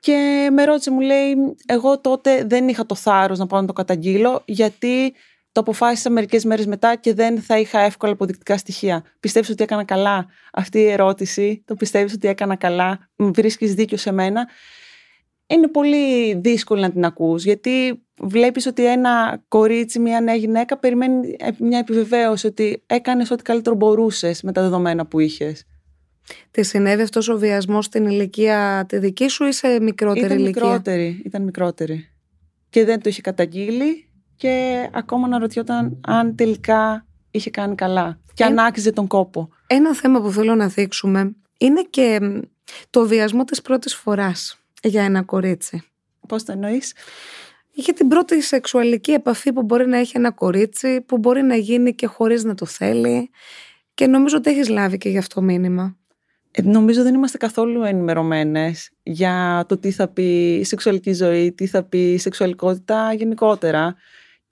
[0.00, 1.34] και με ρώτησε, μου λέει,
[1.66, 5.14] εγώ τότε δεν είχα το θάρρος να πάω να το καταγγείλω γιατί
[5.54, 9.04] το αποφάσισα μερικές μέρες μετά και δεν θα είχα εύκολα αποδεικτικά στοιχεία.
[9.20, 14.12] Πιστεύεις ότι έκανα καλά αυτή η ερώτηση, το πιστεύεις ότι έκανα καλά, βρίσκεις δίκιο σε
[14.12, 14.48] μένα;
[15.46, 21.36] Είναι πολύ δύσκολο να την ακούς, γιατί βλέπεις ότι ένα κορίτσι, μια νέα γυναίκα περιμένει
[21.58, 25.64] μια επιβεβαίωση ότι έκανες ό,τι καλύτερο μπορούσες με τα δεδομένα που είχες.
[26.50, 30.62] Τη συνέβη αυτός ο βιασμός στην ηλικία τη δική σου ή σε μικρότερη ήταν ηλικία;
[30.62, 32.08] Μικρότερη, ήταν μικρότερη.
[32.70, 38.44] Και δεν το είχε καταγγείλει και ακόμα να ρωτιόταν αν τελικά είχε κάνει καλά και
[38.44, 39.48] αν άξιζε τον κόπο.
[39.66, 42.20] Ένα θέμα που θέλω να δείξουμε είναι και
[42.90, 45.82] το βιασμό της πρώτης φοράς για ένα κορίτσι.
[46.28, 46.92] Πώς το εννοείς;
[47.72, 51.94] Για την πρώτη σεξουαλική επαφή που μπορεί να έχει ένα κορίτσι, που μπορεί να γίνει
[51.94, 53.30] και χωρίς να το θέλει.
[53.94, 55.96] Και νομίζω ότι έχεις λάβει και γι' αυτό μήνυμα.
[56.50, 61.82] Ε, νομίζω δεν είμαστε καθόλου ενημερωμένες για το τι θα πει σεξουαλική ζωή, τι θα
[61.82, 63.96] πει σεξουαλικότητα γενικότερα.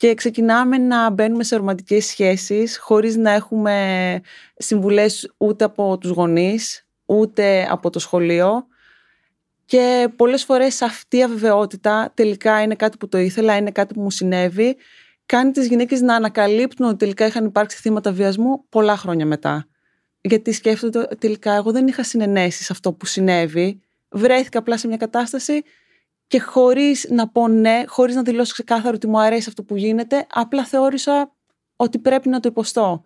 [0.03, 4.21] Και ξεκινάμε να μπαίνουμε σε ρομαντικές σχέσεις χωρίς να έχουμε
[4.57, 8.67] συμβουλές ούτε από τους γονείς, ούτε από το σχολείο.
[9.65, 14.01] Και πολλές φορές αυτή η αβεβαιότητα τελικά είναι κάτι που το ήθελα, είναι κάτι που
[14.01, 14.77] μου συνέβη.
[15.27, 19.67] Κάνει τις γυναίκες να ανακαλύπτουν ότι τελικά είχαν υπάρξει θύματα βιασμού πολλά χρόνια μετά.
[20.21, 23.81] Γιατί σκέφτονται τελικά εγώ δεν είχα συνενέσεις σε αυτό που συνέβη.
[24.09, 25.63] Βρέθηκα απλά σε μια κατάσταση
[26.33, 30.27] και χωρίς να πω ναι, χωρίς να δηλώσω ξεκάθαρο ότι μου αρέσει αυτό που γίνεται,
[30.33, 31.33] απλά θεώρησα
[31.77, 33.05] ότι πρέπει να το υποστώ.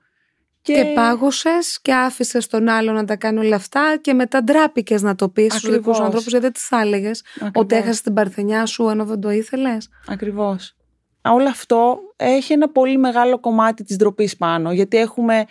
[0.63, 5.03] Και, και πάγωσες και άφησες τον άλλο να τα κάνει όλα αυτά και μετά ντράπηκες
[5.03, 7.11] να το πεις στους δικούς ανθρώπους, γιατί δεν τις θα έλεγε.
[7.55, 9.89] Ότι έχασες την παρθενιά σου ενώ δεν το ήθελες.
[10.07, 10.77] Ακριβώς.
[11.23, 15.45] Όλο αυτό έχει ένα πολύ μεγάλο κομμάτι της ντροπής πάνω, γιατί έχουμε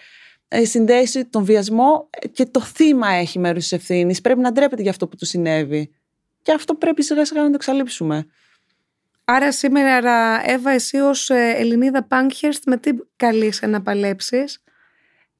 [0.47, 4.21] ε, συνδέσει τον βιασμό και το θύμα έχει μέρος της ευθύνης.
[4.21, 5.91] Πρέπει να ντρέπεται για αυτό που του συνέβη.
[6.45, 8.25] Και αυτό πρέπει σιγά σιγά να το εξαλείψουμε.
[9.25, 14.63] Άρα σήμερα, Εύα, εσύ ως ε, Ελληνίδα Πάνκχερστ με τι καλείς να παλέψεις;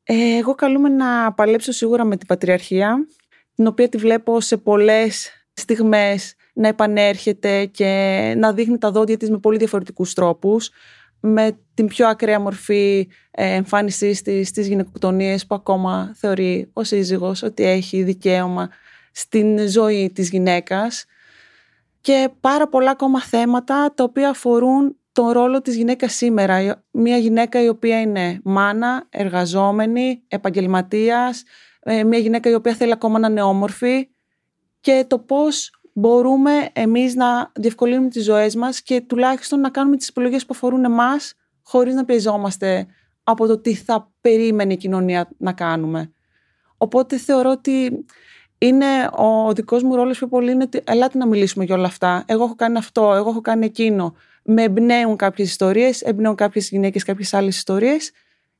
[0.04, 3.08] Ε, εγώ καλούμε να παλέψω σίγουρα με την Πατριαρχία,
[3.56, 9.30] την οποία τη βλέπω σε πολλές στιγμές να επανέρχεται και να δείχνει τα δόντια της
[9.30, 10.70] με πολύ διαφορετικούς τρόπους
[11.20, 17.44] με την πιο ακραία μορφή ε, εμφάνισής της στις γυναικοκτονίες που ακόμα θεωρεί ο σύζυγος
[17.44, 18.70] ότι έχει δικαίωμα
[19.16, 21.06] στην ζωή της γυναίκας
[22.02, 26.84] και πάρα πολλά ακόμα θέματα τα οποία αφορούν τον ρόλο της γυναίκας σήμερα.
[26.92, 31.44] Μια γυναίκα η οποία είναι μάνα, εργαζόμενη, επαγγελματίας,
[31.80, 34.10] ε, μια γυναίκα η οποία θέλει ακόμα να είναι όμορφη
[34.80, 40.08] και το πώς μπορούμε εμείς να διευκολύνουμε τις ζωές μας και τουλάχιστον να κάνουμε τις
[40.08, 42.88] επιλογές που αφορούν εμάς χωρίς να πιεζόμαστε
[43.24, 46.12] από το τι θα περίμενε η κοινωνία να κάνουμε.
[46.78, 48.06] Οπότε θεωρώ ότι
[48.58, 52.24] είναι ο δικός μου ρόλος πιο πολύ είναι ότι ελάτε να μιλήσουμε για όλα αυτά.
[52.28, 57.04] Εγώ έχω κάνει αυτό, εγώ έχω κάνει εκείνο με εμπνέουν κάποιες ιστορίες, εμπνέουν κάποιες γυναίκες,
[57.04, 58.12] κάποιες άλλες ιστορίες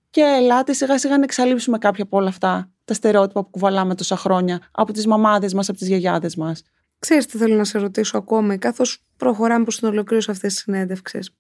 [0.10, 4.18] και ελάτε σιγά σιγά να εξαλείψουμε κάποια από όλα αυτά τα στερεότυπα που κουβαλάμε τόσα
[4.18, 6.64] χρόνια από τις μαμάδες μας, από τις γιαγιάδες μας.
[7.00, 11.32] Ξέρεις τι θέλω να σε ρωτήσω ακόμη, καθώς προχωράμε προς την ολοκλήρωση αυτής της συνέντευξης.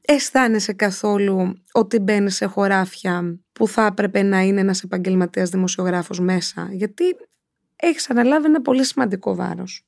[0.00, 6.68] Αισθάνεσαι καθόλου ότι μπαίνεις σε χωράφια που θα έπρεπε να είναι ένας επαγγελματίας δημοσιογράφος μέσα,
[6.72, 7.16] γιατί
[7.76, 9.86] έχεις αναλάβει ένα πολύ σημαντικό βάρος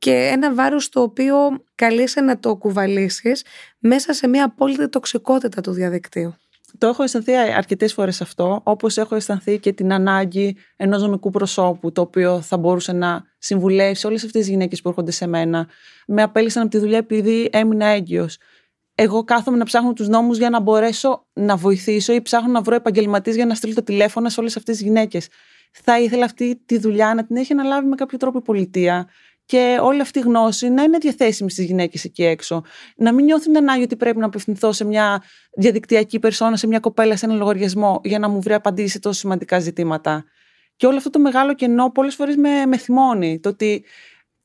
[0.00, 1.36] και ένα βάρος το οποίο
[1.74, 3.44] καλείσαι να το κουβαλήσεις
[3.78, 6.34] μέσα σε μια απόλυτη τοξικότητα του διαδικτύου.
[6.78, 11.92] Το έχω αισθανθεί αρκετές φορές αυτό, όπως έχω αισθανθεί και την ανάγκη ενός νομικού προσώπου,
[11.92, 15.68] το οποίο θα μπορούσε να συμβουλεύσει όλες αυτές τις γυναίκες που έρχονται σε μένα.
[16.06, 18.38] Με απέλησαν από τη δουλειά επειδή έμεινα έγκυος.
[18.94, 22.74] Εγώ κάθομαι να ψάχνω τους νόμους για να μπορέσω να βοηθήσω ή ψάχνω να βρω
[22.74, 25.28] επαγγελματίες για να στείλω το τηλέφωνο σε όλες αυτές τις γυναίκες.
[25.70, 29.08] Θα ήθελα αυτή τη δουλειά να την έχει αναλάβει με κάποιο τρόπο η πολιτεία
[29.50, 32.62] και όλη αυτή η γνώση να είναι διαθέσιμη στις γυναίκες εκεί έξω.
[32.96, 35.22] Να μην νιώθουν ανάγκη ότι πρέπει να απευθυνθώ σε μια
[35.56, 39.18] διαδικτυακή περσόνα, σε μια κοπέλα, σε ένα λογαριασμό για να μου βρει απαντήσει σε τόσο
[39.18, 40.24] σημαντικά ζητήματα.
[40.76, 43.40] Και όλο αυτό το μεγάλο κενό πολλές φορές με, με θυμώνει.
[43.40, 43.84] Το ότι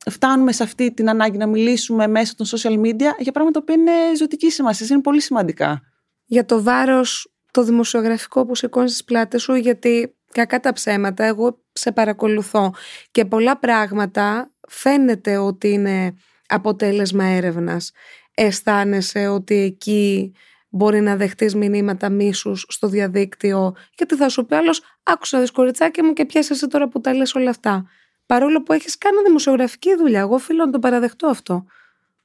[0.10, 3.92] φτάνουμε σε αυτή την ανάγκη να μιλήσουμε μέσω των social media για πράγματα που είναι
[4.18, 5.82] ζωτικής σημασίας, είναι πολύ σημαντικά.
[6.26, 11.60] Για το βάρος το δημοσιογραφικό που σηκώνεις στι πλάτες σου, γιατί κακά τα ψέματα, εγώ
[11.74, 12.74] σε παρακολουθώ
[13.12, 16.15] και πολλά πράγματα φαίνεται ότι είναι
[16.48, 17.91] αποτέλεσμα έρευνας.
[18.34, 20.34] Αισθάνεσαι ότι εκεί
[20.69, 26.02] μπορεί να δεχτείς μηνύματα μίσους στο διαδίκτυο γιατί θα σου πει άλλος άκουσα δεις κοριτσάκι
[26.02, 27.89] μου και πιάσε εσύ τώρα που τα λες όλα αυτά.
[28.26, 31.65] Παρόλο που έχεις κάνει δημοσιογραφική δουλειά, εγώ οφείλω να το παραδεχτώ αυτό.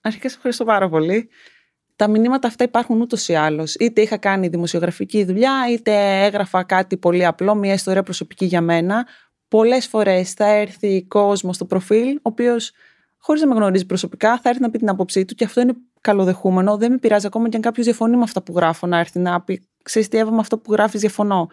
[0.00, 1.28] Αρχικά σε ευχαριστώ πάρα πολύ.
[2.00, 3.74] Τα μηνύματα αυτά υπάρχουν ούτως ή άλλως.
[3.74, 9.06] Είτε είχα κάνει δημοσιογραφική δουλειά, είτε έγραφα κάτι πολύ απλό, μια ιστορία προσωπική για μένα,
[9.48, 12.72] πολλές φορές θα έρθει κόσμος στο προφίλ, ο οποίος
[13.18, 15.72] χωρίς να με γνωρίζει προσωπικά, θα έρθει να πει την άποψή του και αυτό είναι
[16.00, 16.76] καλοδεχούμενο.
[16.76, 19.40] Δεν με πειράζει ακόμα και αν κάποιος διαφωνεί με αυτά που γράφω, να έρθει να
[19.40, 21.48] πει: Ξέρεις τι, Εύα, με αυτό που γράφεις, διαφωνώ.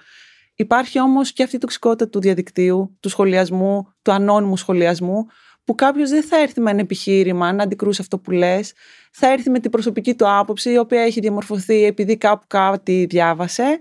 [0.56, 5.26] Υπάρχει όμως και αυτή η τοξικότητα του διαδικτύου, του σχολιασμού, του ανώνυμου σχολιασμού,
[5.68, 8.74] που κάποιος δεν θα έρθει με ένα επιχείρημα να αντικρούσει αυτό που λες,
[9.12, 13.80] θα έρθει με την προσωπική του άποψη, η οποία έχει διαμορφωθεί επειδή κάπου κάτι διάβασε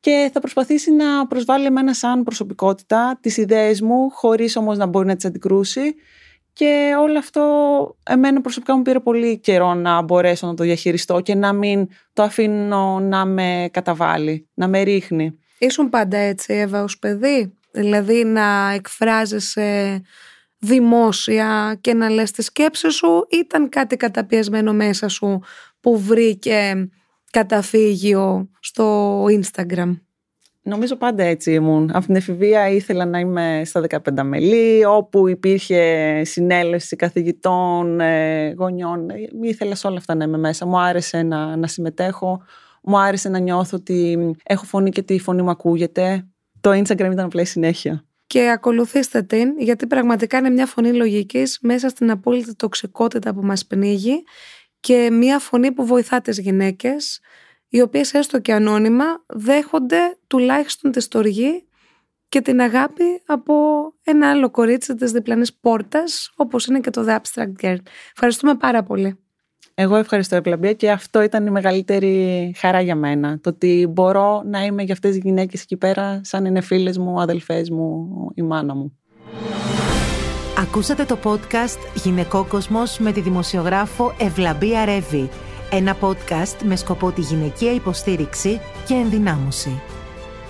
[0.00, 5.06] και θα προσπαθήσει να προσβάλλει εμένα σαν προσωπικότητα τις ιδέες μου χωρίς όμως να μπορεί
[5.06, 5.94] να τις αντικρούσει
[6.52, 7.42] και όλο αυτό
[8.02, 12.22] εμένα προσωπικά μου πήρε πολύ καιρό να μπορέσω να το διαχειριστώ και να μην το
[12.22, 15.38] αφήνω να με καταβάλει, να με ρίχνει.
[15.58, 20.02] Ήσουν πάντα έτσι Εύα ως παιδί, δηλαδή να εκφράζεσαι
[20.64, 25.40] δημόσια και να λες τη σκέψη σου ήταν κάτι καταπιεσμένο μέσα σου
[25.80, 26.88] που βρήκε
[27.30, 29.96] καταφύγιο στο Instagram;
[30.66, 31.90] Νομίζω πάντα έτσι ήμουν.
[31.92, 39.06] Από την εφηβεία ήθελα να είμαι στα 15 μελή, όπου υπήρχε συνέλευση καθηγητών, ε, γονιών.
[39.42, 40.66] Ήθελα σε όλα αυτά να είμαι μέσα.
[40.66, 42.42] Μου άρεσε να, να συμμετέχω.
[42.82, 46.26] Μου άρεσε να νιώθω ότι έχω φωνή και τη φωνή μου ακούγεται.
[46.60, 48.04] Το Instagram ήταν απλά συνέχεια.
[48.26, 53.66] Και ακολουθήστε την, γιατί πραγματικά είναι μια φωνή λογικής μέσα στην απόλυτη τοξικότητα που μας
[53.66, 54.24] πνίγει
[54.80, 57.20] και μια φωνή που βοηθά τις γυναίκες
[57.68, 61.68] οι οποίες έστω και ανώνυμα δέχονται τουλάχιστον τη στοργή
[62.28, 63.54] και την αγάπη από
[64.04, 67.76] ένα άλλο κορίτσι της διπλανής πόρτας όπως είναι και το The Abstract Girl.
[68.12, 69.23] Ευχαριστούμε πάρα πολύ.
[69.74, 73.38] Εγώ ευχαριστώ Ευλαμπία και αυτό ήταν η μεγαλύτερη χαρά για μένα.
[73.40, 77.20] Το ότι μπορώ να είμαι για αυτές τις γυναίκες εκεί πέρα σαν είναι φίλες μου,
[77.20, 78.98] αδελφές μου, η μάνα μου.
[80.58, 85.28] Ακούσατε το podcast «Γυναικό Κοσμός» με τη δημοσιογράφο Ευλαμπία Ρεύη
[85.70, 89.80] ένα podcast με σκοπό τη γυναικεία υποστήριξη και ενδυνάμωση.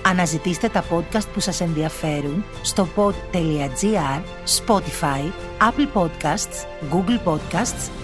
[0.07, 4.23] Αναζητήστε τα podcast που σας ενδιαφέρουν στο pod.gr,
[4.59, 5.23] Spotify,
[5.61, 8.04] Apple Podcasts, Google Podcasts